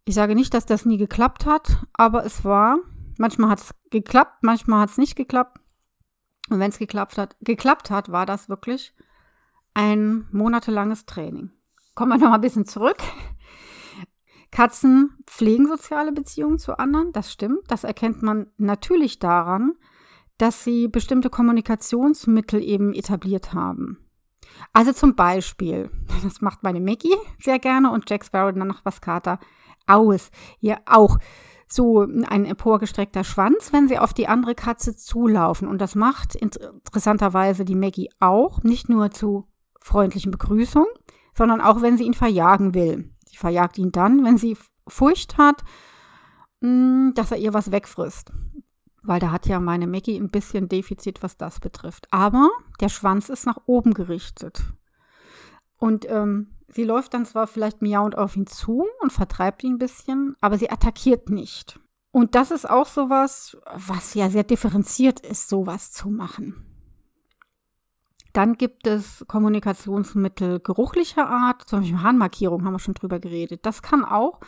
Ich 0.06 0.16
sage 0.16 0.34
nicht, 0.34 0.56
dass 0.56 0.66
das 0.66 0.86
nie 0.86 0.98
geklappt 0.98 1.46
hat, 1.46 1.86
aber 1.94 2.26
es 2.26 2.44
war, 2.44 2.80
manchmal 3.20 3.52
hat 3.52 3.60
es 3.60 3.76
geklappt, 3.92 4.42
manchmal 4.42 4.82
hat 4.82 4.90
es 4.90 4.98
nicht 4.98 5.16
geklappt. 5.16 5.60
Und 6.50 6.60
wenn 6.60 6.72
es 6.72 6.80
geklappt 6.80 7.20
hat, 7.20 7.36
geklappt 7.42 7.92
hat, 7.92 8.12
war 8.12 8.26
das 8.26 8.50
wirklich 8.50 8.96
ein 9.80 10.28
monatelanges 10.34 11.06
Training. 11.06 11.52
Kommen 11.96 12.12
wir 12.12 12.18
noch 12.18 12.28
mal 12.28 12.36
ein 12.36 12.42
bisschen 12.42 12.66
zurück. 12.66 12.98
Katzen 14.52 15.16
pflegen 15.26 15.68
soziale 15.68 16.12
Beziehungen 16.12 16.60
zu 16.60 16.78
anderen, 16.78 17.14
das 17.14 17.32
stimmt. 17.32 17.62
Das 17.70 17.86
erkennt 17.86 18.22
man 18.22 18.48
natürlich 18.58 19.20
daran, 19.20 19.76
dass 20.38 20.66
sie 20.66 20.90
bestimmte 20.90 21.30
Kommunikationsmittel 21.30 22.62
eben 22.62 22.94
etabliert 22.94 23.54
haben. 23.54 24.00
Also 24.74 24.92
zum 24.92 25.16
Beispiel, 25.16 25.90
das 26.24 26.42
macht 26.42 26.62
meine 26.62 26.82
Maggie 26.82 27.16
sehr 27.40 27.60
gerne 27.60 27.92
und 27.92 28.10
Jack 28.10 28.26
Sparrow 28.26 28.54
dann 28.54 28.68
noch 28.68 28.84
was 28.84 29.00
Kater 29.00 29.40
aus. 29.88 30.30
Ja, 30.60 30.80
auch 30.88 31.20
so 31.70 32.02
ein 32.02 32.44
emporgestreckter 32.44 33.24
Schwanz, 33.24 33.72
wenn 33.72 33.88
sie 33.88 33.98
auf 33.98 34.14
die 34.14 34.28
andere 34.28 34.56
Katze 34.56 34.98
zulaufen. 34.98 35.70
Und 35.70 35.80
das 35.80 35.96
macht 35.96 36.36
interessanterweise 36.36 37.64
die 37.64 37.76
Maggie 37.76 38.10
auch, 38.20 38.62
nicht 38.64 38.90
nur 38.90 39.12
zu 39.12 39.49
freundlichen 39.80 40.32
Begrüßung, 40.32 40.86
sondern 41.34 41.62
auch, 41.62 41.82
wenn 41.82 41.98
sie 41.98 42.06
ihn 42.06 42.14
verjagen 42.14 42.74
will. 42.74 43.14
Sie 43.26 43.38
verjagt 43.38 43.78
ihn 43.78 43.92
dann, 43.92 44.24
wenn 44.24 44.38
sie 44.38 44.58
Furcht 44.88 45.38
hat, 45.38 45.64
mm, 46.62 47.12
dass 47.14 47.32
er 47.32 47.38
ihr 47.38 47.54
was 47.54 47.72
wegfrisst. 47.72 48.32
Weil 49.02 49.20
da 49.20 49.32
hat 49.32 49.48
ja 49.48 49.60
meine 49.60 49.88
Maggie 49.88 50.18
ein 50.18 50.30
bisschen 50.30 50.68
Defizit, 50.68 51.24
was 51.24 51.38
das 51.38 51.60
betrifft. 51.60 52.08
Aber 52.12 52.50
der 52.82 52.90
Schwanz 52.90 53.30
ist 53.30 53.46
nach 53.46 53.60
oben 53.66 53.94
gerichtet. 53.94 54.62
Und 55.78 56.10
ähm, 56.10 56.56
sie 56.68 56.84
läuft 56.84 57.14
dann 57.14 57.26
zwar 57.26 57.48
vielleicht 57.48 57.82
miauend 57.82 58.18
auf 58.18 58.36
ihn 58.36 58.48
zu 58.48 58.86
und 59.02 59.14
vertreibt 59.14 59.64
ihn 59.64 59.76
ein 59.76 59.80
bisschen, 59.80 60.36
aber 60.42 60.58
sie 60.58 60.70
attackiert 60.70 61.30
nicht. 61.30 61.80
Und 62.12 62.36
das 62.36 62.52
ist 62.52 62.70
auch 62.70 62.88
sowas, 62.88 63.58
was 63.74 64.14
ja 64.16 64.30
sehr 64.30 64.44
differenziert 64.44 65.20
ist, 65.22 65.48
sowas 65.48 65.92
zu 65.92 66.10
machen. 66.10 66.69
Dann 68.34 68.54
gibt 68.54 68.86
es 68.88 69.26
Kommunikationsmittel 69.28 70.60
geruchlicher 70.60 71.28
Art, 71.28 71.68
zum 71.68 71.80
Beispiel 71.80 72.02
Harnmarkierung, 72.02 72.64
haben 72.64 72.74
wir 72.74 72.80
schon 72.80 72.94
drüber 72.94 73.20
geredet. 73.20 73.66
Das 73.66 73.82
kann 73.82 74.06
auch 74.06 74.40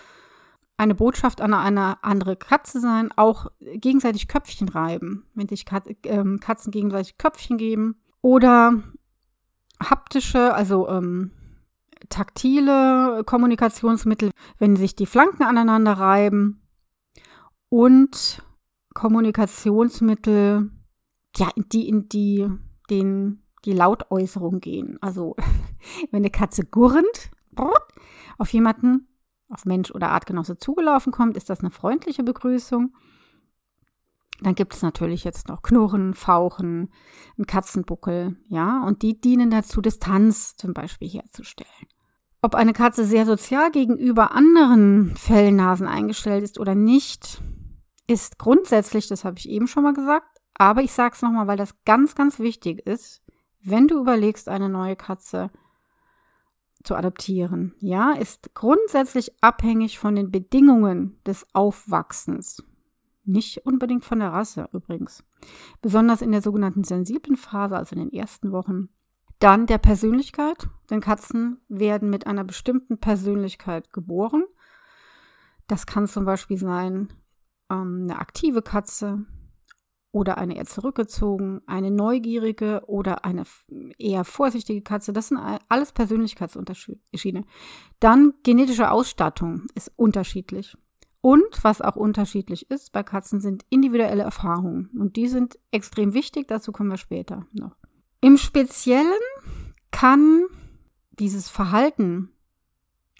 eine 0.77 0.95
Botschaft 0.95 1.41
an 1.41 1.53
eine 1.53 2.03
andere 2.03 2.35
Katze 2.35 2.79
sein, 2.79 3.11
auch 3.15 3.47
gegenseitig 3.59 4.27
Köpfchen 4.27 4.69
reiben, 4.69 5.25
wenn 5.35 5.47
sich 5.47 5.65
ähm, 6.03 6.39
Katzen 6.39 6.71
gegenseitig 6.71 7.17
Köpfchen 7.17 7.57
geben. 7.57 8.01
Oder 8.21 8.81
haptische, 9.79 10.53
also 10.53 10.87
ähm, 10.89 11.31
taktile 12.09 13.23
Kommunikationsmittel, 13.25 14.31
wenn 14.57 14.75
sich 14.75 14.95
die 14.95 15.05
Flanken 15.05 15.43
aneinander 15.43 15.93
reiben 15.93 16.61
und 17.69 18.41
Kommunikationsmittel, 18.93 20.71
ja, 21.37 21.49
die 21.55 21.87
in 21.87 22.09
die, 22.09 22.49
den, 22.89 23.40
die 23.65 23.73
Lautäußerung 23.73 24.59
gehen. 24.59 24.97
Also, 25.01 25.35
wenn 26.11 26.21
eine 26.21 26.29
Katze 26.29 26.65
gurrend 26.65 27.31
auf 28.37 28.51
jemanden, 28.53 29.07
auf 29.49 29.65
Mensch 29.65 29.91
oder 29.91 30.09
Artgenosse 30.09 30.57
zugelaufen 30.57 31.11
kommt, 31.11 31.37
ist 31.37 31.49
das 31.49 31.59
eine 31.59 31.71
freundliche 31.71 32.23
Begrüßung. 32.23 32.93
Dann 34.41 34.55
gibt 34.55 34.73
es 34.73 34.81
natürlich 34.81 35.23
jetzt 35.23 35.49
noch 35.49 35.61
Knurren, 35.61 36.15
Fauchen, 36.15 36.91
einen 37.37 37.45
Katzenbuckel, 37.45 38.37
ja, 38.47 38.83
und 38.83 39.03
die 39.03 39.19
dienen 39.19 39.51
dazu, 39.51 39.81
Distanz 39.81 40.55
zum 40.55 40.73
Beispiel 40.73 41.09
herzustellen. 41.09 41.69
Ob 42.41 42.55
eine 42.55 42.73
Katze 42.73 43.05
sehr 43.05 43.27
sozial 43.27 43.69
gegenüber 43.69 44.31
anderen 44.31 45.15
Fellnasen 45.15 45.85
eingestellt 45.85 46.43
ist 46.43 46.59
oder 46.59 46.73
nicht, 46.73 47.43
ist 48.07 48.39
grundsätzlich, 48.39 49.07
das 49.07 49.23
habe 49.23 49.37
ich 49.37 49.47
eben 49.47 49.67
schon 49.67 49.83
mal 49.83 49.93
gesagt, 49.93 50.39
aber 50.55 50.81
ich 50.81 50.91
sage 50.91 51.13
es 51.15 51.21
nochmal, 51.21 51.45
weil 51.45 51.57
das 51.57 51.75
ganz, 51.85 52.15
ganz 52.15 52.39
wichtig 52.39 52.79
ist, 52.87 53.21
wenn 53.63 53.87
du 53.87 53.99
überlegst, 53.99 54.49
eine 54.49 54.69
neue 54.69 54.95
Katze 54.95 55.51
zu 56.83 56.95
adoptieren, 56.95 57.75
ja, 57.79 58.13
ist 58.13 58.53
grundsätzlich 58.53 59.31
abhängig 59.41 59.99
von 59.99 60.15
den 60.15 60.31
Bedingungen 60.31 61.19
des 61.25 61.45
Aufwachsens. 61.53 62.63
Nicht 63.23 63.65
unbedingt 63.65 64.03
von 64.03 64.19
der 64.19 64.33
Rasse 64.33 64.67
übrigens. 64.73 65.23
Besonders 65.81 66.21
in 66.21 66.31
der 66.31 66.41
sogenannten 66.41 66.83
sensiblen 66.83 67.37
Phase, 67.37 67.77
also 67.77 67.95
in 67.95 68.09
den 68.09 68.13
ersten 68.13 68.51
Wochen. 68.51 68.89
Dann 69.39 69.67
der 69.67 69.77
Persönlichkeit, 69.77 70.67
denn 70.89 71.01
Katzen 71.01 71.61
werden 71.67 72.09
mit 72.09 72.27
einer 72.27 72.43
bestimmten 72.43 72.99
Persönlichkeit 72.99 73.91
geboren. 73.93 74.43
Das 75.67 75.85
kann 75.85 76.07
zum 76.07 76.25
Beispiel 76.25 76.57
sein 76.57 77.13
ähm, 77.69 78.01
eine 78.03 78.19
aktive 78.19 78.61
Katze 78.61 79.25
oder 80.11 80.37
eine 80.37 80.57
eher 80.57 80.65
zurückgezogen, 80.65 81.61
eine 81.67 81.89
neugierige 81.89 82.83
oder 82.87 83.23
eine 83.23 83.43
eher 83.97 84.25
vorsichtige 84.25 84.81
Katze. 84.81 85.13
Das 85.13 85.29
sind 85.29 85.39
alles 85.69 85.93
Persönlichkeitsunterschiede. 85.93 87.43
Dann 87.99 88.33
genetische 88.43 88.91
Ausstattung 88.91 89.67
ist 89.73 89.91
unterschiedlich. 89.95 90.77
Und 91.21 91.63
was 91.63 91.81
auch 91.81 91.95
unterschiedlich 91.95 92.69
ist 92.71 92.91
bei 92.91 93.03
Katzen 93.03 93.41
sind 93.41 93.63
individuelle 93.69 94.23
Erfahrungen. 94.23 94.89
Und 94.99 95.15
die 95.15 95.27
sind 95.27 95.59
extrem 95.69 96.13
wichtig, 96.13 96.47
dazu 96.47 96.71
kommen 96.71 96.89
wir 96.89 96.97
später 96.97 97.45
noch. 97.53 97.75
Im 98.21 98.37
Speziellen 98.37 99.05
kann 99.91 100.45
dieses 101.11 101.47
Verhalten 101.47 102.31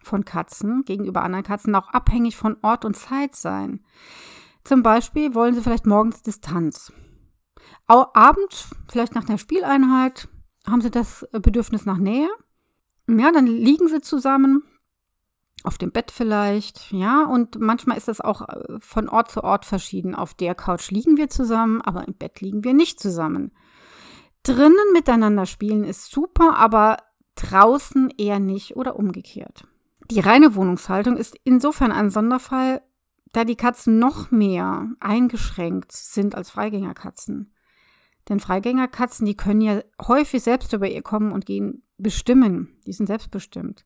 von 0.02 0.26
Katzen 0.26 0.84
gegenüber 0.84 1.22
anderen 1.22 1.44
Katzen 1.44 1.76
auch 1.76 1.90
abhängig 1.90 2.36
von 2.36 2.58
Ort 2.64 2.86
und 2.86 2.96
Zeit 2.96 3.36
sein. 3.36 3.86
Zum 4.64 4.84
Beispiel 4.84 5.34
wollen 5.34 5.54
sie 5.54 5.62
vielleicht 5.62 5.86
morgens 5.86 6.22
Distanz. 6.22 6.92
Abends, 7.88 8.74
vielleicht 8.90 9.16
nach 9.16 9.28
einer 9.28 9.38
Spieleinheit, 9.38 10.30
haben 10.68 10.82
sie 10.82 10.92
das 10.92 11.28
Bedürfnis 11.32 11.86
nach 11.86 11.98
Nähe. 11.98 12.30
Ja, 13.08 13.32
dann 13.32 13.48
liegen 13.48 13.88
sie 13.88 14.02
zusammen 14.02 14.64
auf 15.64 15.78
dem 15.78 15.92
Bett 15.92 16.12
vielleicht, 16.12 16.92
ja, 16.92 17.24
und 17.26 17.60
manchmal 17.60 17.98
ist 17.98 18.08
das 18.08 18.22
auch 18.22 18.48
äh, 18.48 18.80
von 18.80 19.10
Ort 19.10 19.32
zu 19.32 19.44
Ort 19.44 19.66
verschieden. 19.66 20.16
Auf 20.16 20.34
der 20.34 20.56
Couch 20.56 20.90
liegen 20.92 21.18
wir 21.18 21.30
zusammen, 21.30 21.82
aber 21.82 22.08
im 22.08 22.16
Bett 22.16 22.42
liegen 22.42 22.64
wir 22.64 22.74
nicht 22.74 23.00
zusammen. 23.00 23.52
Drinnen 24.44 24.94
miteinander 24.94 25.46
spielen 25.46 25.84
ist 25.84 26.12
super, 26.12 26.58
aber 26.58 26.98
draußen 27.36 28.12
eher 28.18 28.40
nicht 28.40 28.76
oder 28.76 28.96
umgekehrt. 28.96 29.68
Die 30.10 30.20
reine 30.20 30.56
Wohnungshaltung 30.56 31.16
ist 31.16 31.38
insofern 31.44 31.92
ein 31.92 32.10
Sonderfall, 32.10 32.82
da 33.32 33.46
die 33.46 33.56
Katzen 33.56 34.00
noch 34.00 34.32
mehr 34.32 34.90
eingeschränkt 35.00 35.92
sind 35.92 36.36
als 36.36 36.50
Freigängerkatzen. 36.50 37.54
Denn 38.30 38.40
Freigängerkatzen, 38.40 39.26
die 39.26 39.36
können 39.36 39.62
ja 39.62 39.82
häufig 40.02 40.44
selbst 40.44 40.74
über 40.74 40.88
ihr 40.90 41.02
Kommen 41.02 41.32
und 41.32 41.46
Gehen 41.46 41.84
bestimmen. 41.98 42.80
Die 42.86 42.94
sind 42.94 43.08
selbstbestimmt. 43.08 43.86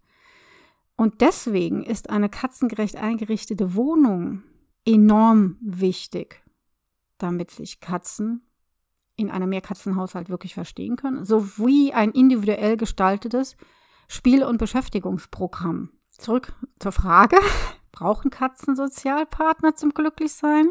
Und 0.97 1.21
deswegen 1.21 1.83
ist 1.83 2.09
eine 2.09 2.29
katzengerecht 2.29 2.95
eingerichtete 2.95 3.75
Wohnung 3.75 4.43
enorm 4.85 5.57
wichtig, 5.61 6.43
damit 7.17 7.51
sich 7.51 7.79
Katzen 7.79 8.45
in 9.17 9.29
einem 9.29 9.49
Mehrkatzenhaushalt 9.49 10.29
wirklich 10.29 10.53
verstehen 10.53 10.95
können, 10.95 11.23
sowie 11.23 11.93
ein 11.93 12.11
individuell 12.11 12.77
gestaltetes 12.77 13.55
Spiel- 14.07 14.43
und 14.43 14.57
Beschäftigungsprogramm. 14.57 15.91
Zurück 16.11 16.53
zur 16.79 16.91
Frage, 16.91 17.37
brauchen 17.95 18.29
Katzen 18.29 18.75
Sozialpartner 18.75 19.75
zum 19.75 19.91
Glücklichsein? 19.91 20.67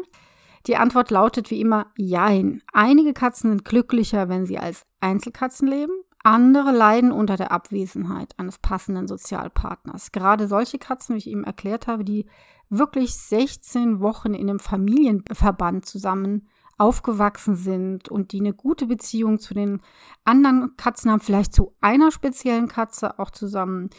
Die 0.67 0.77
Antwort 0.77 1.09
lautet 1.09 1.49
wie 1.51 1.59
immer 1.59 1.87
Jein. 1.97 2.61
Einige 2.71 3.13
Katzen 3.13 3.49
sind 3.49 3.65
glücklicher, 3.65 4.29
wenn 4.29 4.45
sie 4.45 4.59
als 4.59 4.85
Einzelkatzen 5.01 5.67
leben. 5.67 5.93
Andere 6.23 6.71
leiden 6.71 7.11
unter 7.11 7.35
der 7.35 7.51
Abwesenheit 7.51 8.33
eines 8.37 8.57
passenden 8.59 9.07
Sozialpartners. 9.07 10.11
Gerade 10.11 10.47
solche 10.47 10.79
Katzen, 10.79 11.15
wie 11.15 11.19
ich 11.19 11.29
eben 11.29 11.43
erklärt 11.43 11.87
habe, 11.87 12.03
die 12.03 12.25
wirklich 12.69 13.15
16 13.15 13.99
Wochen 13.99 14.33
in 14.33 14.49
einem 14.49 14.59
Familienverband 14.59 15.85
zusammen 15.85 16.47
aufgewachsen 16.77 17.55
sind 17.55 18.09
und 18.09 18.31
die 18.31 18.39
eine 18.39 18.53
gute 18.53 18.87
Beziehung 18.87 19.39
zu 19.39 19.53
den 19.53 19.81
anderen 20.25 20.75
Katzen 20.77 21.11
haben, 21.11 21.21
vielleicht 21.21 21.53
zu 21.53 21.73
einer 21.79 22.11
speziellen 22.11 22.67
Katze 22.67 23.17
auch 23.19 23.31
zusammen 23.31 23.89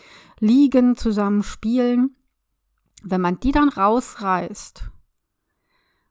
liegen, 0.41 0.97
zusammen 0.97 1.43
spielen. 1.43 2.16
Wenn 3.03 3.21
man 3.21 3.39
die 3.41 3.53
dann 3.53 3.69
rausreißt 3.69 4.91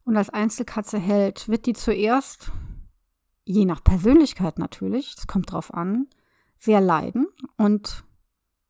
und 0.06 0.18
als 0.18 0.30
Einzelkatze 0.30 1.00
hält, 1.00 1.50
wird 1.50 1.66
die 1.66 1.74
zuerst, 1.74 2.52
je 3.44 3.66
nach 3.66 3.84
Persönlichkeit 3.84 4.60
natürlich, 4.60 5.16
das 5.16 5.28
kommt 5.28 5.52
drauf 5.52 5.74
an, 5.74 6.08
sehr 6.58 6.82
leiden. 6.82 7.28
Und 7.58 8.04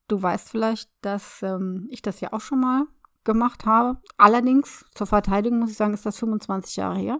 du 0.07 0.22
weißt 0.22 0.50
vielleicht, 0.50 0.89
dass 1.01 1.41
ähm, 1.43 1.88
ich 1.91 2.01
das 2.01 2.22
ja 2.22 2.34
auch 2.34 2.41
schon 2.41 2.60
mal 2.60 2.88
gemacht 3.24 3.65
habe. 3.65 4.00
Allerdings, 4.17 4.86
zur 4.93 5.07
Verteidigung 5.07 5.60
muss 5.60 5.72
ich 5.72 5.77
sagen, 5.77 5.93
ist 5.93 6.05
das 6.05 6.19
25 6.19 6.77
Jahre 6.77 6.98
her. 6.98 7.19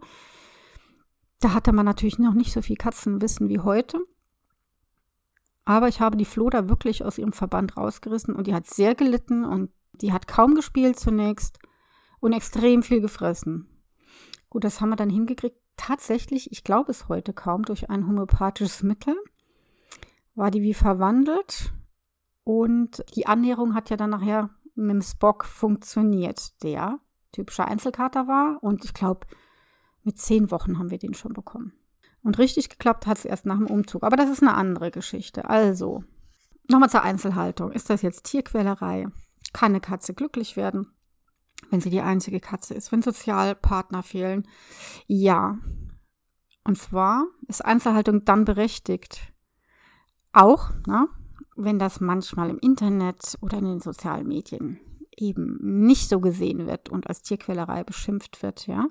Da 1.40 1.54
hatte 1.54 1.74
man 1.74 1.86
natürlich 1.86 2.20
noch 2.20 2.34
nicht 2.34 2.54
so 2.54 2.62
viel 2.62 2.78
Katzenwissen 2.78 3.50
wie 3.50 3.60
heute. 3.60 4.00
Aber 5.66 5.88
ich 5.88 6.00
habe 6.00 6.16
die 6.16 6.26
Flo 6.26 6.50
da 6.50 6.70
wirklich 6.70 7.04
aus 7.04 7.18
ihrem 7.18 7.34
Verband 7.34 7.76
rausgerissen 7.76 8.36
und 8.36 8.48
die 8.48 8.54
hat 8.54 8.68
sehr 8.68 8.94
gelitten 8.94 9.44
und 9.44 9.72
die 10.02 10.14
hat 10.14 10.28
kaum 10.28 10.56
gespielt 10.56 11.00
zunächst 11.00 11.60
und 12.20 12.34
extrem 12.34 12.84
viel 12.84 13.02
gefressen. 13.02 13.68
Gut, 14.50 14.64
das 14.64 14.82
haben 14.82 14.90
wir 14.90 14.96
dann 14.96 15.10
hingekriegt. 15.10 15.58
Tatsächlich, 15.78 16.52
ich 16.52 16.64
glaube 16.64 16.92
es 16.92 17.10
heute 17.10 17.34
kaum, 17.34 17.64
durch 17.64 17.90
ein 17.90 18.08
homöopathisches 18.08 18.84
Mittel 18.84 19.16
war 20.34 20.52
die 20.52 20.62
wie 20.62 20.74
verwandelt 20.74 21.74
und 22.44 23.04
die 23.16 23.28
Annäherung 23.28 23.74
hat 23.74 23.90
ja 23.90 23.98
dann 23.98 24.12
nachher 24.12 24.50
mit 24.76 24.92
dem 24.92 25.02
Spock 25.02 25.46
funktioniert, 25.46 26.62
der 26.64 27.00
typischer 27.32 27.68
Einzelkater 27.68 28.28
war 28.28 28.62
und 28.62 28.86
ich 28.86 28.94
glaube, 28.94 29.28
mit 30.04 30.20
zehn 30.20 30.52
Wochen 30.52 30.78
haben 30.78 30.92
wir 30.92 31.00
den 31.00 31.14
schon 31.14 31.34
bekommen. 31.34 31.74
Und 32.24 32.38
richtig 32.38 32.70
geklappt 32.70 33.06
hat 33.06 33.18
es 33.18 33.26
erst 33.26 33.46
nach 33.46 33.58
dem 33.58 33.68
Umzug. 33.68 34.04
Aber 34.04 34.16
das 34.16 34.30
ist 34.30 34.42
eine 34.42 34.56
andere 34.56 34.90
Geschichte. 34.90 35.48
Also, 35.48 36.04
nochmal 36.70 36.90
zur 36.90 37.04
Einzelhaltung. 37.04 37.72
Ist 37.72 37.90
das 37.90 38.02
jetzt 38.02 38.24
Tierquälerei? 38.24 39.08
Kann 39.54 39.72
eine 39.72 39.82
Katze 39.82 40.14
glücklich 40.14 40.56
werden, 40.56 40.92
wenn 41.70 41.82
sie 41.82 41.90
die 41.90 42.02
einzige 42.02 42.40
Katze 42.40 42.74
ist? 42.74 42.92
Wenn 42.92 43.02
Sozialpartner 43.02 44.04
fehlen? 44.04 44.48
Ja. 45.08 45.58
Und 46.64 46.78
zwar 46.78 47.26
ist 47.48 47.64
Einzelhaltung 47.64 48.26
dann 48.26 48.46
berechtigt. 48.46 49.34
Auch, 50.34 50.72
na, 50.88 51.08
wenn 51.56 51.80
das 51.80 52.02
manchmal 52.02 52.50
im 52.50 52.60
Internet 52.60 53.38
oder 53.42 53.60
in 53.60 53.66
den 53.66 53.80
sozialen 53.80 54.28
Medien 54.28 54.80
eben 55.18 55.58
nicht 55.86 56.10
so 56.10 56.20
gesehen 56.20 56.68
wird 56.68 56.90
und 56.90 57.08
als 57.08 57.22
Tierquälerei 57.22 57.84
beschimpft 57.84 58.44
wird, 58.44 58.68
ja. 58.68 58.88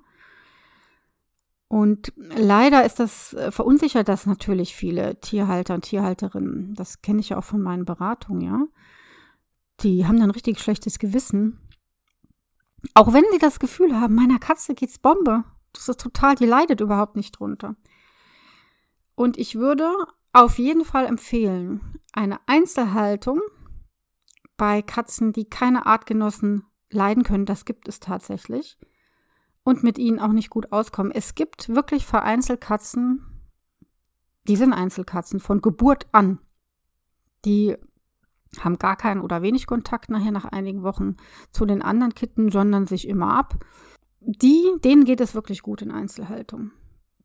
Und 1.69 2.13
leider 2.17 2.85
ist 2.85 3.01
das, 3.01 3.33
äh, 3.35 3.51
verunsichert 3.51 4.09
das 4.09 4.27
natürlich 4.27 4.75
viele 4.75 5.19
Tierhalter 5.21 5.75
und 5.75 5.83
Tierhalterinnen. 5.83 6.75
Das 6.75 7.03
kenne 7.03 7.21
ich 7.21 7.31
ja 7.31 7.39
auch 7.39 7.45
von 7.45 7.61
meinen 7.61 7.85
Beratungen, 7.85 8.43
ja. 8.43 8.67
Die 9.81 10.07
haben 10.07 10.19
dann 10.19 10.31
richtig 10.31 10.61
schlechtes 10.61 10.99
Gewissen. 10.99 11.59
Auch 12.95 13.13
wenn 13.13 13.25
sie 13.33 13.39
das 13.39 13.59
Gefühl 13.59 13.99
haben, 13.99 14.15
meiner 14.15 14.39
Katze 14.39 14.75
geht's 14.75 14.99
Bombe. 14.99 15.45
Das 15.73 15.89
ist 15.89 16.01
total, 16.01 16.35
die 16.37 16.47
leidet 16.47 16.81
überhaupt 16.81 17.17
nicht 17.17 17.39
drunter. 17.39 17.77
Und 19.15 19.39
ich 19.39 19.57
würde 19.57 19.91
auf 20.33 20.59
jeden 20.59 20.85
Fall 20.85 21.07
empfehlen, 21.07 21.99
eine 22.13 22.39
Einzelhaltung 22.47 23.41
bei 24.57 24.83
Katzen, 24.83 25.33
die 25.33 25.45
keine 25.45 25.87
Artgenossen 25.87 26.65
leiden 26.91 27.23
können, 27.25 27.47
das 27.47 27.65
gibt 27.65 27.89
es 27.89 28.01
tatsächlich 28.01 28.79
und 29.65 29.83
mit 29.83 29.99
ihnen 29.99 30.21
auch 30.21 30.33
nicht 30.33 30.51
gut 30.51 30.73
auskommen. 30.73 31.13
Es 31.13 31.35
gibt 31.35 31.69
wirklich 31.69 32.07
vereinzelt 32.07 32.61
Katzen, 32.61 33.25
die 34.47 34.57
sind 34.57 34.73
Einzelkatzen 34.73 35.41
von 35.41 35.61
Geburt 35.61 36.07
an. 36.13 36.39
Die 37.45 37.77
haben 38.63 38.79
gar 38.79 38.97
keinen 38.97 39.21
oder 39.21 39.43
wenig 39.43 39.67
Kontakt 39.67 40.11
nachher 40.11 40.33
nach 40.33 40.45
einigen 40.45 40.83
Wochen 40.83 41.17
zu 41.51 41.67
den 41.67 41.83
anderen 41.83 42.15
Kitten, 42.15 42.51
sondern 42.51 42.87
sich 42.87 43.09
immer 43.09 43.35
ab. 43.35 43.55
Die, 44.21 44.63
denen 44.85 45.05
geht 45.05 45.21
es 45.21 45.35
wirklich 45.35 45.63
gut 45.63 45.83
in 45.83 45.91
Einzelhaltung. 45.91 46.71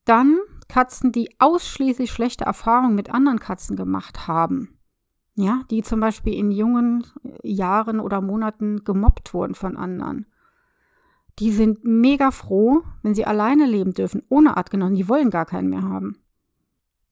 Dann 0.06 0.38
Katzen, 0.68 1.12
die 1.12 1.30
ausschließlich 1.40 2.12
schlechte 2.12 2.46
Erfahrungen 2.46 2.96
mit 2.96 3.14
anderen 3.14 3.40
Katzen 3.40 3.76
gemacht 3.76 4.28
haben. 4.28 4.80
Ja, 5.36 5.62
die 5.70 5.84
zum 5.84 6.00
Beispiel 6.00 6.34
in 6.34 6.52
jungen 6.52 7.06
Jahren 7.44 8.00
oder 8.00 8.22
Monaten 8.22 8.84
gemobbt 8.84 9.34
wurden 9.34 9.56
von 9.56 9.78
anderen 9.78 10.26
die 11.40 11.52
sind 11.52 11.86
mega 11.86 12.32
froh, 12.32 12.84
wenn 13.02 13.16
sie 13.16 13.26
alleine 13.26 13.66
leben 13.66 13.94
dürfen, 13.94 14.24
ohne 14.30 14.58
Artgenossen. 14.58 14.96
Die 14.96 15.08
wollen 15.08 15.30
gar 15.30 15.46
keinen 15.46 15.70
mehr 15.70 15.84
haben. 15.84 16.18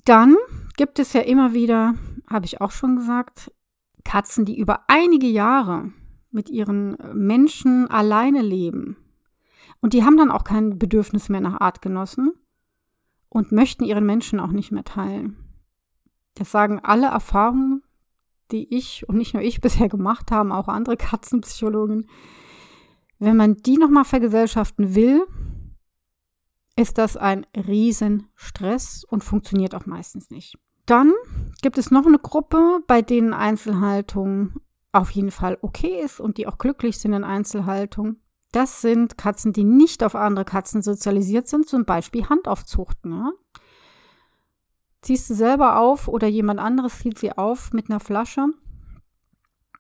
Dann 0.06 0.36
gibt 0.76 1.00
es 1.00 1.14
ja 1.14 1.22
immer 1.22 1.54
wieder, 1.54 1.96
habe 2.30 2.46
ich 2.46 2.62
auch 2.62 2.72
schon 2.72 2.98
gesagt, 2.98 3.52
Katzen, 4.08 4.46
die 4.46 4.58
über 4.58 4.86
einige 4.88 5.28
Jahre 5.28 5.92
mit 6.32 6.50
ihren 6.50 6.98
Menschen 7.14 7.92
alleine 7.92 8.42
leben. 8.42 8.96
Und 9.82 9.94
die 9.94 10.04
haben 10.04 10.16
dann 10.16 10.32
auch 10.32 10.46
kein 10.46 10.80
Bedürfnis 10.80 11.28
mehr 11.28 11.42
nach 11.42 11.60
Artgenossen 11.60 12.32
und 13.28 13.52
möchten 13.52 13.84
ihren 13.84 14.06
Menschen 14.06 14.40
auch 14.40 14.54
nicht 14.54 14.72
mehr 14.72 14.86
teilen. 14.86 15.36
Das 16.36 16.52
sagen 16.52 16.80
alle 16.82 17.08
Erfahrungen, 17.08 17.84
die 18.52 18.74
ich 18.74 19.08
und 19.10 19.18
nicht 19.18 19.34
nur 19.34 19.44
ich 19.44 19.60
bisher 19.62 19.90
gemacht 19.90 20.32
haben, 20.32 20.54
auch 20.54 20.70
andere 20.70 20.96
Katzenpsychologen. 20.96 22.08
Wenn 23.20 23.36
man 23.36 23.58
die 23.58 23.78
nochmal 23.78 24.06
vergesellschaften 24.06 24.96
will, 24.96 25.26
ist 26.78 26.98
das 26.98 27.18
ein 27.18 27.46
Riesenstress 27.56 29.04
und 29.04 29.24
funktioniert 29.24 29.76
auch 29.76 29.86
meistens 29.86 30.30
nicht. 30.30 30.58
Dann 30.88 31.14
gibt 31.62 31.78
es 31.78 31.92
noch 31.92 32.08
eine 32.08 32.18
Gruppe, 32.18 32.80
bei 32.88 33.04
denen 33.04 33.34
Einzelhaltung 33.34 34.54
auf 34.92 35.12
jeden 35.12 35.30
Fall 35.30 35.60
okay 35.62 36.02
ist 36.04 36.20
und 36.20 36.40
die 36.40 36.48
auch 36.48 36.58
glücklich 36.58 36.98
sind 36.98 37.14
in 37.14 37.24
Einzelhaltung. 37.24 38.16
Das 38.52 38.82
sind 38.82 39.18
Katzen, 39.18 39.54
die 39.54 39.64
nicht 39.64 40.04
auf 40.04 40.16
andere 40.16 40.46
Katzen 40.46 40.82
sozialisiert 40.82 41.48
sind, 41.48 41.68
zum 41.68 41.86
Beispiel 41.86 42.28
Handaufzuchten. 42.28 43.12
Ja? 43.12 43.32
Ziehst 45.04 45.30
du 45.30 45.36
selber 45.36 45.78
auf 45.78 46.08
oder 46.08 46.28
jemand 46.28 46.60
anderes 46.60 46.98
zieht 46.98 47.20
sie 47.20 47.38
auf 47.38 47.72
mit 47.74 47.92
einer 47.92 48.00
Flasche 48.00 48.48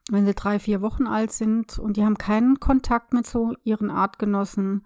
wenn 0.09 0.25
sie 0.25 0.33
drei, 0.33 0.59
vier 0.59 0.81
Wochen 0.81 1.07
alt 1.07 1.31
sind 1.31 1.79
und 1.79 1.97
die 1.97 2.03
haben 2.03 2.17
keinen 2.17 2.59
Kontakt 2.59 3.13
mit 3.13 3.25
so 3.25 3.53
ihren 3.63 3.89
Artgenossen 3.89 4.85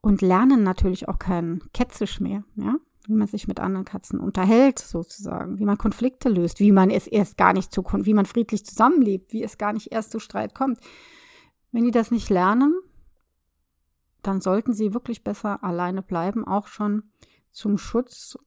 und 0.00 0.22
lernen 0.22 0.62
natürlich 0.62 1.08
auch 1.08 1.18
keinen 1.18 1.70
Ketzisch 1.72 2.20
mehr, 2.20 2.44
ja, 2.54 2.76
wie 3.08 3.14
man 3.14 3.26
sich 3.26 3.48
mit 3.48 3.60
anderen 3.60 3.84
Katzen 3.84 4.20
unterhält, 4.20 4.78
sozusagen, 4.78 5.58
wie 5.58 5.64
man 5.64 5.78
Konflikte 5.78 6.28
löst, 6.28 6.60
wie 6.60 6.72
man 6.72 6.90
es 6.90 7.06
erst 7.06 7.36
gar 7.36 7.52
nicht 7.52 7.72
zu, 7.72 7.82
wie 7.84 8.14
man 8.14 8.26
friedlich 8.26 8.64
zusammenlebt, 8.64 9.32
wie 9.32 9.42
es 9.42 9.58
gar 9.58 9.72
nicht 9.72 9.92
erst 9.92 10.12
zu 10.12 10.18
Streit 10.18 10.54
kommt. 10.54 10.80
Wenn 11.72 11.84
die 11.84 11.90
das 11.90 12.10
nicht 12.10 12.30
lernen, 12.30 12.74
dann 14.22 14.40
sollten 14.40 14.72
sie 14.72 14.94
wirklich 14.94 15.22
besser 15.22 15.62
alleine 15.62 16.02
bleiben, 16.02 16.46
auch 16.46 16.66
schon 16.66 17.04
zum 17.52 17.78
Schutz 17.78 18.38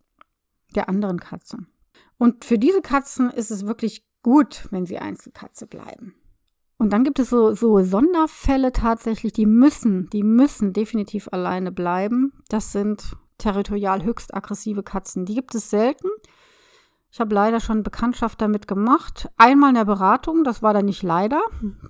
der 0.75 0.89
anderen 0.89 1.19
Katze. 1.19 1.57
Und 2.17 2.43
für 2.45 2.59
diese 2.59 2.81
Katzen 2.81 3.29
ist 3.29 3.49
es 3.49 3.65
wirklich 3.65 4.05
gut, 4.21 4.67
wenn 4.71 4.85
sie 4.85 4.99
Einzelkatze 4.99 5.67
bleiben. 5.67 6.15
Und 6.77 6.93
dann 6.93 7.03
gibt 7.03 7.19
es 7.19 7.29
so, 7.29 7.53
so 7.53 7.83
Sonderfälle 7.83 8.71
tatsächlich, 8.71 9.33
die 9.33 9.45
müssen, 9.45 10.09
die 10.11 10.23
müssen 10.23 10.71
definitiv 10.71 11.27
alleine 11.31 11.71
bleiben. 11.71 12.33
Das 12.47 12.71
sind 12.71 13.17
territorial 13.39 14.03
höchst 14.03 14.33
aggressive 14.33 14.83
Katzen. 14.83 15.25
Die 15.25 15.35
gibt 15.35 15.55
es 15.55 15.69
selten. 15.69 16.07
Ich 17.11 17.19
habe 17.19 17.33
leider 17.33 17.59
schon 17.59 17.81
Bekanntschaft 17.81 18.39
damit 18.39 18.67
gemacht. 18.67 19.29
Einmal 19.37 19.69
in 19.69 19.75
der 19.75 19.85
Beratung, 19.85 20.43
das 20.43 20.61
war 20.61 20.73
dann 20.73 20.85
nicht 20.85 21.01
leider. 21.01 21.41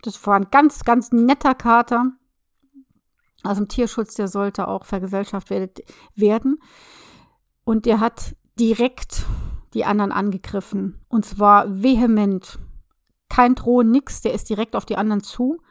Das 0.02 0.26
war 0.26 0.36
ein 0.36 0.48
ganz, 0.50 0.86
ganz 0.86 1.12
netter 1.12 1.56
Kater 1.56 2.14
aus 3.44 3.58
dem 3.58 3.68
Tierschutz, 3.68 4.16
der 4.16 4.28
sollte 4.28 4.68
auch 4.68 4.86
vergesellschaftet 4.86 5.82
werden. 6.16 6.58
Und 7.64 7.86
der 7.86 8.00
hat 8.00 8.36
direkt 8.60 9.26
die 9.74 9.86
anderen 9.86 10.12
angegriffen. 10.12 11.02
Und 11.10 11.26
zwar 11.26 11.82
vehement. 11.84 12.60
Kein 13.30 13.56
Drohen, 13.56 13.92
nix. 13.92 14.22
Der 14.22 14.34
ist 14.34 14.50
direkt 14.50 14.76
auf 14.76 14.86
die 14.86 14.98
anderen 14.98 15.22
zu 15.22 15.62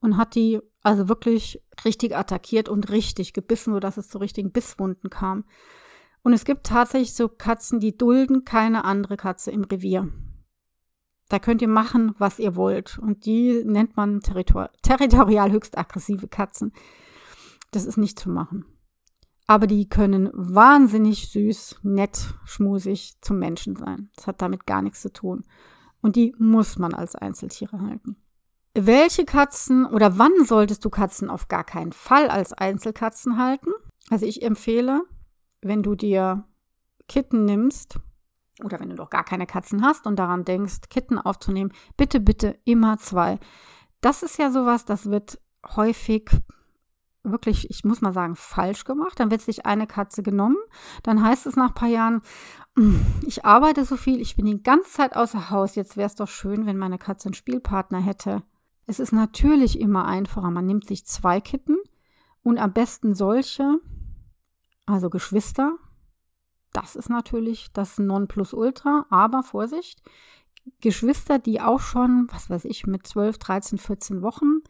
und 0.00 0.16
hat 0.16 0.34
die 0.34 0.60
also 0.82 1.08
wirklich 1.08 1.62
richtig 1.84 2.16
attackiert 2.16 2.68
und 2.68 2.90
richtig 2.90 3.32
gebissen, 3.32 3.72
sodass 3.72 3.96
es 3.96 4.08
zu 4.08 4.18
richtigen 4.18 4.52
Bisswunden 4.52 5.10
kam. 5.10 5.44
Und 6.22 6.32
es 6.32 6.44
gibt 6.44 6.66
tatsächlich 6.66 7.14
so 7.14 7.28
Katzen, 7.28 7.80
die 7.80 7.96
dulden 7.96 8.44
keine 8.44 8.84
andere 8.84 9.16
Katze 9.16 9.50
im 9.50 9.64
Revier. 9.64 10.08
Da 11.28 11.38
könnt 11.38 11.62
ihr 11.62 11.68
machen, 11.68 12.14
was 12.18 12.38
ihr 12.38 12.56
wollt. 12.56 12.98
Und 12.98 13.26
die 13.26 13.62
nennt 13.64 13.96
man 13.96 14.20
territor 14.20 14.70
territorial 14.82 15.52
höchst 15.52 15.76
aggressive 15.76 16.28
Katzen. 16.28 16.72
Das 17.70 17.84
ist 17.84 17.98
nicht 17.98 18.18
zu 18.18 18.30
machen 18.30 18.64
aber 19.48 19.66
die 19.66 19.88
können 19.88 20.30
wahnsinnig 20.34 21.30
süß, 21.30 21.80
nett, 21.82 22.34
schmusig 22.44 23.16
zum 23.22 23.38
Menschen 23.38 23.76
sein. 23.76 24.10
Das 24.14 24.26
hat 24.26 24.42
damit 24.42 24.66
gar 24.66 24.82
nichts 24.82 25.00
zu 25.00 25.10
tun. 25.10 25.42
Und 26.02 26.16
die 26.16 26.34
muss 26.38 26.78
man 26.78 26.92
als 26.92 27.16
Einzeltiere 27.16 27.80
halten. 27.80 28.16
Welche 28.80 29.24
Katzen 29.24 29.86
oder 29.86 30.18
wann 30.18 30.44
solltest 30.44 30.84
du 30.84 30.90
Katzen 30.90 31.30
auf 31.30 31.48
gar 31.48 31.64
keinen 31.64 31.90
Fall 31.90 32.28
als 32.28 32.52
Einzelkatzen 32.52 33.36
halten? 33.36 33.72
Also 34.08 34.24
ich 34.24 34.42
empfehle, 34.42 35.02
wenn 35.60 35.82
du 35.82 35.96
dir 35.96 36.44
Kitten 37.08 37.44
nimmst 37.44 37.98
oder 38.62 38.78
wenn 38.78 38.90
du 38.90 38.94
doch 38.94 39.10
gar 39.10 39.24
keine 39.24 39.46
Katzen 39.46 39.84
hast 39.84 40.06
und 40.06 40.16
daran 40.16 40.44
denkst, 40.44 40.82
Kitten 40.90 41.18
aufzunehmen, 41.18 41.72
bitte, 41.96 42.20
bitte 42.20 42.56
immer 42.64 42.98
zwei. 42.98 43.40
Das 44.00 44.22
ist 44.22 44.38
ja 44.38 44.52
sowas, 44.52 44.84
das 44.84 45.10
wird 45.10 45.40
häufig 45.74 46.30
wirklich, 47.24 47.68
ich 47.70 47.82
muss 47.82 48.00
mal 48.00 48.12
sagen, 48.12 48.36
falsch 48.36 48.84
gemacht. 48.84 49.18
Dann 49.18 49.32
wird 49.32 49.40
sich 49.40 49.66
eine 49.66 49.88
Katze 49.88 50.22
genommen. 50.22 50.56
Dann 51.02 51.20
heißt 51.20 51.46
es 51.46 51.56
nach 51.56 51.70
ein 51.70 51.74
paar 51.74 51.88
Jahren, 51.88 52.22
hm, 52.76 53.04
ich 53.26 53.44
arbeite 53.44 53.84
so 53.84 53.96
viel, 53.96 54.20
ich 54.20 54.36
bin 54.36 54.46
die 54.46 54.62
ganze 54.62 54.92
Zeit 54.92 55.16
außer 55.16 55.50
Haus. 55.50 55.74
Jetzt 55.74 55.96
wäre 55.96 56.06
es 56.06 56.14
doch 56.14 56.28
schön, 56.28 56.64
wenn 56.64 56.78
meine 56.78 56.98
Katze 56.98 57.26
einen 57.26 57.34
Spielpartner 57.34 57.98
hätte. 57.98 58.44
Es 58.88 59.00
ist 59.00 59.12
natürlich 59.12 59.78
immer 59.78 60.06
einfacher. 60.06 60.50
Man 60.50 60.64
nimmt 60.64 60.86
sich 60.86 61.04
zwei 61.04 61.42
Kitten 61.42 61.76
und 62.42 62.56
am 62.56 62.72
besten 62.72 63.14
solche, 63.14 63.80
also 64.86 65.10
Geschwister. 65.10 65.76
Das 66.72 66.96
ist 66.96 67.10
natürlich 67.10 67.70
das 67.74 67.98
Nonplusultra. 67.98 69.04
Aber 69.10 69.42
Vorsicht, 69.42 70.00
Geschwister, 70.80 71.38
die 71.38 71.60
auch 71.60 71.80
schon, 71.80 72.28
was 72.32 72.48
weiß 72.48 72.64
ich, 72.64 72.86
mit 72.86 73.06
12, 73.06 73.36
13, 73.36 73.78
14 73.78 74.22
Wochen 74.22 74.62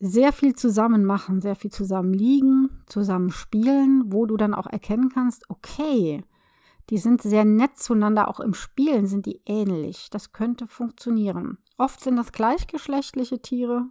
sehr 0.00 0.32
viel 0.32 0.54
zusammen 0.54 1.04
machen, 1.04 1.42
sehr 1.42 1.56
viel 1.56 1.70
zusammen 1.70 2.14
liegen, 2.14 2.70
zusammen 2.86 3.30
spielen, 3.30 4.04
wo 4.06 4.24
du 4.24 4.38
dann 4.38 4.54
auch 4.54 4.66
erkennen 4.66 5.10
kannst, 5.10 5.50
okay, 5.50 6.24
die 6.90 6.98
sind 6.98 7.22
sehr 7.22 7.44
nett 7.44 7.78
zueinander, 7.78 8.28
auch 8.28 8.40
im 8.40 8.54
Spielen 8.54 9.06
sind 9.06 9.26
die 9.26 9.40
ähnlich. 9.46 10.08
Das 10.10 10.32
könnte 10.32 10.66
funktionieren. 10.66 11.58
Oft 11.78 12.00
sind 12.00 12.16
das 12.16 12.32
gleichgeschlechtliche 12.32 13.40
Tiere, 13.40 13.86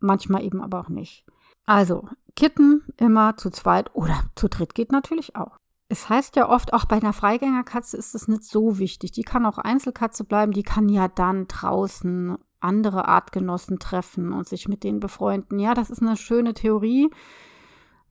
manchmal 0.00 0.44
eben 0.44 0.60
aber 0.60 0.80
auch 0.80 0.88
nicht. 0.88 1.24
Also, 1.64 2.08
Kitten 2.36 2.84
immer 2.98 3.36
zu 3.36 3.50
zweit 3.50 3.94
oder 3.94 4.24
zu 4.34 4.48
dritt 4.48 4.74
geht 4.74 4.92
natürlich 4.92 5.36
auch. 5.36 5.56
Es 5.88 6.08
heißt 6.08 6.36
ja 6.36 6.48
oft, 6.48 6.72
auch 6.72 6.84
bei 6.84 6.96
einer 6.96 7.12
Freigängerkatze 7.12 7.96
ist 7.96 8.14
es 8.14 8.28
nicht 8.28 8.44
so 8.44 8.78
wichtig. 8.78 9.12
Die 9.12 9.22
kann 9.22 9.46
auch 9.46 9.58
Einzelkatze 9.58 10.24
bleiben, 10.24 10.52
die 10.52 10.64
kann 10.64 10.88
ja 10.88 11.08
dann 11.08 11.46
draußen 11.46 12.36
andere 12.60 13.06
Artgenossen 13.06 13.78
treffen 13.78 14.32
und 14.32 14.48
sich 14.48 14.68
mit 14.68 14.82
denen 14.82 15.00
befreunden. 15.00 15.58
Ja, 15.58 15.74
das 15.74 15.90
ist 15.90 16.02
eine 16.02 16.16
schöne 16.16 16.54
Theorie. 16.54 17.10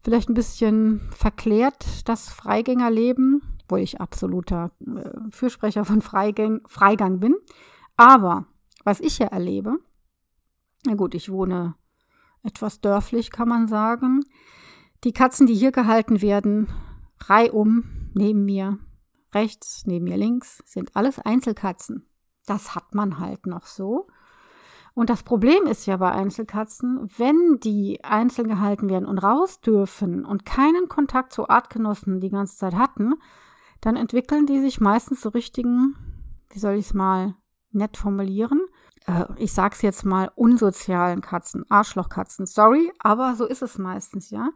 Vielleicht 0.05 0.29
ein 0.29 0.35
bisschen 0.35 1.01
verklärt 1.09 2.07
das 2.07 2.29
Freigängerleben, 2.29 3.41
wo 3.67 3.75
ich 3.75 3.99
absoluter 3.99 4.69
äh, 4.85 5.31
Fürsprecher 5.31 5.83
von 5.83 6.03
Freigang, 6.03 6.61
Freigang 6.67 7.19
bin. 7.19 7.35
Aber 7.97 8.45
was 8.83 8.99
ich 8.99 9.17
ja 9.17 9.25
erlebe, 9.25 9.79
na 10.85 10.93
gut, 10.93 11.15
ich 11.15 11.31
wohne 11.31 11.73
etwas 12.43 12.81
dörflich, 12.81 13.31
kann 13.31 13.49
man 13.49 13.67
sagen. 13.67 14.21
Die 15.03 15.11
Katzen, 15.11 15.47
die 15.47 15.55
hier 15.55 15.71
gehalten 15.71 16.21
werden, 16.21 16.67
reihum 17.21 18.11
neben 18.13 18.45
mir, 18.45 18.77
rechts, 19.33 19.87
neben 19.87 20.05
mir 20.05 20.17
links, 20.17 20.61
sind 20.67 20.95
alles 20.95 21.17
Einzelkatzen. 21.17 22.05
Das 22.45 22.75
hat 22.75 22.93
man 22.93 23.17
halt 23.17 23.47
noch 23.47 23.65
so. 23.65 24.05
Und 24.95 25.10
das 25.10 25.23
Problem 25.23 25.67
ist 25.67 25.86
ja 25.86 25.97
bei 25.97 26.12
Einzelkatzen, 26.12 27.12
wenn 27.17 27.60
die 27.60 28.01
einzeln 28.03 28.47
gehalten 28.47 28.89
werden 28.89 29.05
und 29.05 29.19
raus 29.19 29.60
dürfen 29.60 30.25
und 30.25 30.45
keinen 30.45 30.88
Kontakt 30.88 31.34
zu 31.34 31.49
Artgenossen 31.49 32.21
die 32.21 32.29
ganze 32.29 32.55
Zeit 32.55 32.75
hatten, 32.75 33.13
dann 33.81 33.97
entwickeln 33.97 34.45
die 34.45 34.62
sich 34.62 34.79
meistens 34.79 35.21
so 35.21 35.29
richtigen, 35.29 35.95
wie 36.49 36.60
soll 36.60 36.75
ich 36.75 36.88
es 36.88 36.93
mal 36.93 37.36
nett 37.71 37.97
formulieren, 37.97 38.62
äh, 39.05 39.25
ich 39.36 39.51
sag's 39.51 39.81
jetzt 39.81 40.05
mal, 40.05 40.31
unsozialen 40.34 41.19
Katzen, 41.19 41.65
Arschlochkatzen. 41.69 42.45
Sorry, 42.45 42.91
aber 42.99 43.36
so 43.36 43.45
ist 43.45 43.62
es 43.62 43.77
meistens, 43.77 44.29
ja. 44.29 44.49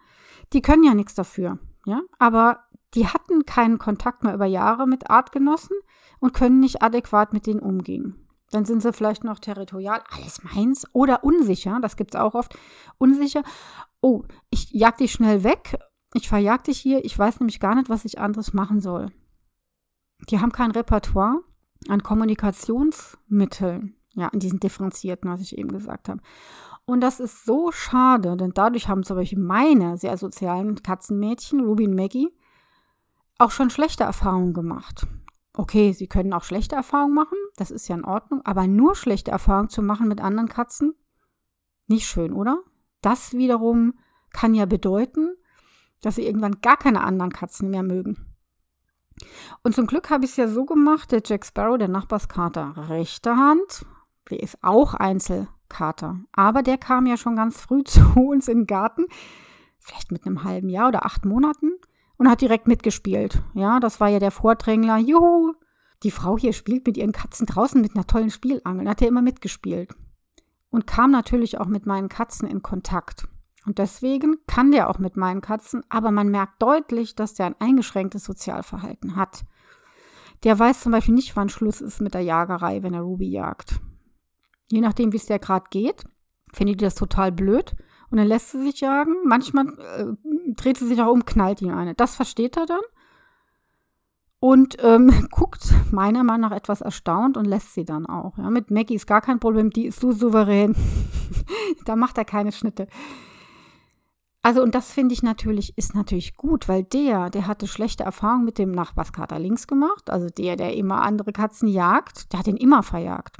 Die 0.54 0.62
können 0.62 0.86
ja 0.86 0.94
nichts 0.94 1.16
dafür, 1.16 1.60
ja. 1.86 2.02
Aber 2.18 2.62
die 2.94 3.08
hatten 3.08 3.46
keinen 3.46 3.78
Kontakt 3.78 4.24
mehr 4.24 4.34
über 4.34 4.46
Jahre 4.46 4.88
mit 4.88 5.10
Artgenossen 5.10 5.76
und 6.20 6.34
können 6.34 6.62
nicht 6.62 6.82
adäquat 6.82 7.34
mit 7.34 7.46
denen 7.46 7.60
umgehen. 7.60 8.29
Dann 8.52 8.66
sind 8.66 8.82
sie 8.82 8.94
vielleicht 8.94 9.24
noch 9.24 9.40
territorial, 9.40 10.02
alles 10.10 10.44
meins, 10.44 10.86
oder 10.94 11.24
unsicher, 11.24 11.80
das 11.82 11.96
gibt 11.96 12.16
es 12.16 12.20
auch 12.20 12.34
oft, 12.34 12.58
unsicher. 12.98 13.44
Oh, 14.02 14.24
ich 14.50 14.72
jag 14.72 14.98
dich 14.98 15.12
schnell 15.12 15.44
weg, 15.44 15.78
ich 16.14 16.28
verjag 16.28 16.64
dich 16.64 16.80
hier, 16.80 17.06
ich 17.06 17.18
weiß 17.18 17.40
nämlich 17.40 17.60
gar 17.60 17.76
nicht, 17.76 17.90
was 17.90 18.06
ich 18.06 18.20
anderes 18.20 18.54
machen 18.54 18.80
soll. 18.82 19.12
Die 20.30 20.40
haben 20.40 20.52
kein 20.52 20.72
Repertoire 20.72 21.42
an 21.88 22.04
Kommunikationsmitteln, 22.04 23.96
ja, 24.14 24.28
an 24.28 24.40
diesen 24.40 24.60
differenzierten, 24.60 25.30
was 25.30 25.42
ich 25.42 25.58
eben 25.58 25.72
gesagt 25.72 26.10
habe. 26.10 26.22
Und 26.86 27.02
das 27.02 27.20
ist 27.20 27.46
so 27.46 27.72
schade, 27.72 28.36
denn 28.36 28.52
dadurch 28.54 28.88
haben 28.88 29.04
zum 29.04 29.16
Beispiel 29.18 29.40
meine 29.40 29.98
sehr 29.98 30.18
sozialen 30.18 30.82
Katzenmädchen, 30.82 31.60
Ruby 31.62 31.88
und 31.88 31.96
Maggie, 31.96 32.36
auch 33.38 33.52
schon 33.52 33.70
schlechte 33.70 34.04
Erfahrungen 34.04 34.54
gemacht. 34.54 35.06
Okay, 35.54 35.94
sie 35.94 36.08
können 36.08 36.34
auch 36.34 36.44
schlechte 36.44 36.76
Erfahrungen 36.76 37.16
machen, 37.16 37.38
das 37.56 37.72
ist 37.72 37.88
ja 37.88 37.96
in 37.96 38.06
Ordnung, 38.06 38.42
aber 38.46 38.68
nur 38.68 38.96
schlechte 38.96 39.32
Erfahrungen 39.32 39.70
zu 39.70 39.82
machen 39.82 40.08
mit 40.08 40.22
anderen 40.22 40.48
Katzen, 40.48 40.94
nicht 41.88 42.08
schön, 42.08 42.34
oder? 42.34 42.60
Das 43.02 43.34
wiederum 43.34 43.96
kann 44.32 44.54
ja 44.54 44.66
bedeuten, 44.66 45.36
dass 46.02 46.16
sie 46.16 46.26
irgendwann 46.26 46.62
gar 46.62 46.78
keine 46.78 47.04
anderen 47.04 47.32
Katzen 47.32 47.70
mehr 47.72 47.84
mögen. 47.84 48.36
Und 49.64 49.76
zum 49.76 49.88
Glück 49.88 50.10
habe 50.10 50.24
ich 50.24 50.32
es 50.32 50.38
ja 50.38 50.48
so 50.48 50.66
gemacht, 50.66 51.12
der 51.12 51.22
Jack 51.26 51.46
Sparrow, 51.46 51.78
der 51.78 51.90
Nachbarskater, 51.90 52.90
rechte 52.90 53.36
Hand, 53.36 53.86
der 54.30 54.42
ist 54.42 54.60
auch 54.62 54.94
Einzelkater, 54.94 56.20
aber 56.32 56.64
der 56.64 56.78
kam 56.78 57.06
ja 57.06 57.18
schon 57.18 57.36
ganz 57.36 57.60
früh 57.60 57.84
zu 57.86 58.02
uns 58.16 58.48
in 58.48 58.60
den 58.60 58.68
Garten, 58.68 59.06
vielleicht 59.80 60.12
mit 60.12 60.26
einem 60.26 60.44
halben 60.44 60.70
Jahr 60.70 60.90
oder 60.90 61.06
acht 61.06 61.26
Monaten 61.26 61.72
und 62.20 62.30
hat 62.30 62.42
direkt 62.42 62.68
mitgespielt. 62.68 63.42
Ja, 63.56 63.80
das 63.80 64.00
war 64.00 64.10
ja 64.10 64.20
der 64.20 64.30
Vordrängler. 64.30 64.98
Juhu, 64.98 65.54
die 66.04 66.12
Frau 66.12 66.38
hier 66.38 66.54
spielt 66.54 66.86
mit 66.86 66.98
ihren 66.98 67.14
Katzen 67.14 67.48
draußen 67.48 67.82
mit 67.82 67.96
einer 67.96 68.06
tollen 68.06 68.30
Spielangel. 68.30 68.88
Hat 68.88 69.02
er 69.02 69.08
immer 69.08 69.22
mitgespielt. 69.22 69.96
Und 70.70 70.86
kam 70.86 71.12
natürlich 71.12 71.60
auch 71.60 71.66
mit 71.66 71.86
meinen 71.86 72.10
Katzen 72.10 72.48
in 72.48 72.62
Kontakt. 72.62 73.28
Und 73.66 73.78
deswegen 73.78 74.38
kann 74.48 74.72
der 74.72 74.90
auch 74.90 75.00
mit 75.00 75.16
meinen 75.16 75.42
Katzen, 75.42 75.84
aber 75.90 76.12
man 76.12 76.30
merkt 76.30 76.62
deutlich, 76.62 77.16
dass 77.16 77.34
der 77.34 77.48
ein 77.48 77.60
eingeschränktes 77.60 78.26
Sozialverhalten 78.26 79.16
hat. 79.16 79.46
Der 80.44 80.60
weiß 80.60 80.82
zum 80.82 80.92
Beispiel 80.92 81.16
nicht, 81.16 81.36
wann 81.36 81.50
Schluss 81.50 81.82
ist 81.82 82.02
mit 82.02 82.14
der 82.14 82.22
Jagerei, 82.22 82.84
wenn 82.84 82.94
er 82.94 83.02
Ruby 83.02 83.30
jagt. 83.30 83.80
Je 84.68 84.82
nachdem, 84.82 85.14
wie 85.14 85.18
es 85.18 85.26
der 85.26 85.40
gerade 85.40 85.66
geht, 85.70 86.04
findet 86.54 86.82
die 86.82 86.86
das 86.86 86.96
total 86.96 87.32
blöd 87.32 87.76
und 88.12 88.18
dann 88.18 88.28
lässt 88.28 88.52
sie 88.52 88.62
sich 88.62 88.82
jagen. 88.82 89.16
Manchmal 89.26 89.68
äh, 89.68 90.06
dreht 90.56 90.78
sie 90.78 90.88
sich 90.88 91.02
auch 91.02 91.12
um, 91.12 91.26
knallt 91.26 91.62
ihn 91.62 91.72
eine. 91.72 91.96
Das 91.96 92.16
versteht 92.16 92.58
er 92.58 92.66
dann 92.66 92.82
und 94.40 94.78
ähm, 94.82 95.28
guckt 95.32 95.74
meiner 95.92 96.24
Meinung 96.24 96.50
nach 96.50 96.56
etwas 96.56 96.82
erstaunt 96.82 97.38
und 97.38 97.46
lässt 97.46 97.74
sie 97.74 97.86
dann 97.86 98.06
auch. 98.06 98.38
Ja. 98.38 98.50
Mit 98.50 98.72
Maggie 98.72 98.96
ist 98.96 99.08
gar 99.08 99.22
kein 99.22 99.40
Problem, 99.40 99.70
die 99.70 99.86
ist 99.88 100.00
so 100.00 100.12
souverän. 100.12 100.76
da 101.86 101.96
macht 101.96 102.18
er 102.18 102.26
keine 102.26 102.52
Schnitte. 102.52 102.88
Also, 104.42 104.64
und 104.64 104.74
das 104.74 104.94
finde 104.94 105.14
ich 105.14 105.22
natürlich, 105.22 105.78
ist 105.78 105.96
natürlich 105.96 106.38
gut, 106.38 106.70
weil 106.70 106.84
der, 106.84 107.30
der 107.30 107.46
hatte 107.46 107.68
schlechte 107.68 108.06
Erfahrungen 108.06 108.46
mit 108.46 108.58
dem 108.58 108.72
Nachbarskater 108.72 109.38
links 109.38 109.68
gemacht. 109.68 110.10
Also 110.10 110.28
der, 110.30 110.56
der 110.56 110.76
immer 110.76 111.02
andere 111.02 111.34
Katzen 111.34 111.68
jagt, 111.68 112.32
der 112.32 112.40
hat 112.40 112.48
ihn 112.48 112.56
immer 112.56 112.82
verjagt. 112.82 113.40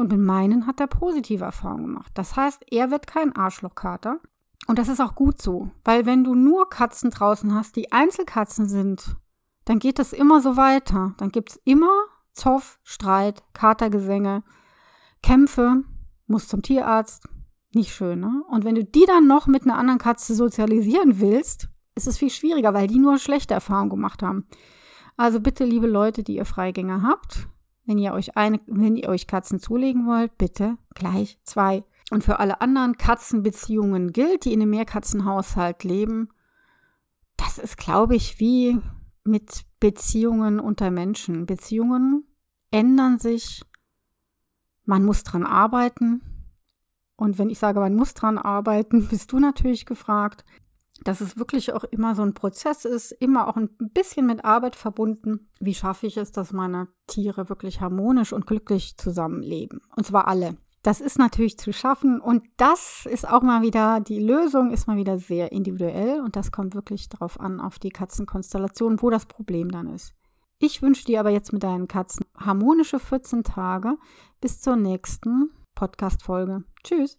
Und 0.00 0.10
mit 0.10 0.20
meinen 0.20 0.66
hat 0.66 0.80
er 0.80 0.86
positive 0.86 1.44
Erfahrungen 1.44 1.84
gemacht. 1.84 2.10
Das 2.14 2.34
heißt, 2.34 2.64
er 2.70 2.90
wird 2.90 3.06
kein 3.06 3.36
Arschlochkater. 3.36 4.18
Und 4.66 4.78
das 4.78 4.88
ist 4.88 4.98
auch 4.98 5.14
gut 5.14 5.42
so, 5.42 5.72
weil 5.84 6.06
wenn 6.06 6.24
du 6.24 6.34
nur 6.34 6.70
Katzen 6.70 7.10
draußen 7.10 7.54
hast, 7.54 7.76
die 7.76 7.92
Einzelkatzen 7.92 8.66
sind, 8.66 9.16
dann 9.66 9.78
geht 9.78 9.98
das 9.98 10.14
immer 10.14 10.40
so 10.40 10.56
weiter. 10.56 11.12
Dann 11.18 11.28
gibt 11.28 11.50
es 11.50 11.60
immer 11.66 11.90
Zoff, 12.32 12.78
Streit, 12.82 13.42
Katergesänge, 13.52 14.42
Kämpfe, 15.22 15.84
muss 16.26 16.48
zum 16.48 16.62
Tierarzt. 16.62 17.28
Nicht 17.74 17.92
schön, 17.92 18.20
ne? 18.20 18.42
Und 18.48 18.64
wenn 18.64 18.76
du 18.76 18.84
die 18.86 19.04
dann 19.06 19.26
noch 19.26 19.48
mit 19.48 19.64
einer 19.64 19.76
anderen 19.76 19.98
Katze 19.98 20.34
sozialisieren 20.34 21.20
willst, 21.20 21.68
ist 21.94 22.06
es 22.06 22.16
viel 22.16 22.30
schwieriger, 22.30 22.72
weil 22.72 22.86
die 22.86 22.98
nur 22.98 23.18
schlechte 23.18 23.52
Erfahrungen 23.52 23.90
gemacht 23.90 24.22
haben. 24.22 24.46
Also 25.18 25.40
bitte, 25.40 25.66
liebe 25.66 25.86
Leute, 25.86 26.22
die 26.22 26.36
ihr 26.36 26.46
Freigänger 26.46 27.02
habt, 27.02 27.48
wenn 27.90 27.98
ihr 27.98 28.12
euch 28.12 28.36
eine, 28.36 28.60
wenn 28.68 28.94
ihr 28.94 29.08
euch 29.08 29.26
Katzen 29.26 29.58
zulegen 29.58 30.06
wollt, 30.06 30.38
bitte 30.38 30.78
gleich 30.94 31.40
zwei. 31.42 31.82
Und 32.12 32.22
für 32.22 32.38
alle 32.38 32.60
anderen 32.60 32.96
Katzenbeziehungen 32.96 34.12
gilt, 34.12 34.44
die 34.44 34.52
in 34.52 34.62
einem 34.62 34.70
Mehrkatzenhaushalt 34.70 35.82
leben, 35.82 36.28
das 37.36 37.58
ist, 37.58 37.76
glaube 37.76 38.14
ich, 38.14 38.38
wie 38.38 38.78
mit 39.24 39.64
Beziehungen 39.80 40.60
unter 40.60 40.92
Menschen. 40.92 41.46
Beziehungen 41.46 42.28
ändern 42.70 43.18
sich, 43.18 43.64
man 44.84 45.04
muss 45.04 45.24
dran 45.24 45.44
arbeiten. 45.44 46.22
Und 47.16 47.38
wenn 47.38 47.50
ich 47.50 47.58
sage, 47.58 47.80
man 47.80 47.96
muss 47.96 48.14
dran 48.14 48.38
arbeiten, 48.38 49.08
bist 49.10 49.32
du 49.32 49.40
natürlich 49.40 49.84
gefragt 49.84 50.44
dass 51.04 51.20
es 51.20 51.38
wirklich 51.38 51.72
auch 51.72 51.84
immer 51.84 52.14
so 52.14 52.22
ein 52.22 52.34
Prozess 52.34 52.84
ist, 52.84 53.12
immer 53.12 53.48
auch 53.48 53.56
ein 53.56 53.70
bisschen 53.78 54.26
mit 54.26 54.44
Arbeit 54.44 54.76
verbunden. 54.76 55.48
Wie 55.58 55.74
schaffe 55.74 56.06
ich 56.06 56.16
es, 56.16 56.32
dass 56.32 56.52
meine 56.52 56.88
Tiere 57.06 57.48
wirklich 57.48 57.80
harmonisch 57.80 58.32
und 58.32 58.46
glücklich 58.46 58.96
zusammenleben? 58.96 59.80
Und 59.96 60.06
zwar 60.06 60.28
alle. 60.28 60.56
Das 60.82 61.02
ist 61.02 61.18
natürlich 61.18 61.58
zu 61.58 61.74
schaffen 61.74 62.20
und 62.20 62.42
das 62.56 63.04
ist 63.04 63.28
auch 63.28 63.42
mal 63.42 63.60
wieder, 63.60 64.00
die 64.00 64.18
Lösung 64.18 64.70
ist 64.70 64.86
mal 64.86 64.96
wieder 64.96 65.18
sehr 65.18 65.52
individuell 65.52 66.20
und 66.20 66.36
das 66.36 66.52
kommt 66.52 66.74
wirklich 66.74 67.10
darauf 67.10 67.38
an, 67.38 67.60
auf 67.60 67.78
die 67.78 67.90
Katzenkonstellation, 67.90 69.02
wo 69.02 69.10
das 69.10 69.26
Problem 69.26 69.70
dann 69.70 69.88
ist. 69.88 70.14
Ich 70.58 70.80
wünsche 70.80 71.04
dir 71.04 71.20
aber 71.20 71.30
jetzt 71.30 71.52
mit 71.52 71.62
deinen 71.62 71.86
Katzen 71.86 72.24
harmonische 72.34 72.98
14 72.98 73.44
Tage 73.44 73.96
bis 74.40 74.60
zur 74.60 74.76
nächsten 74.76 75.50
Podcast-Folge. 75.74 76.64
Tschüss! 76.82 77.16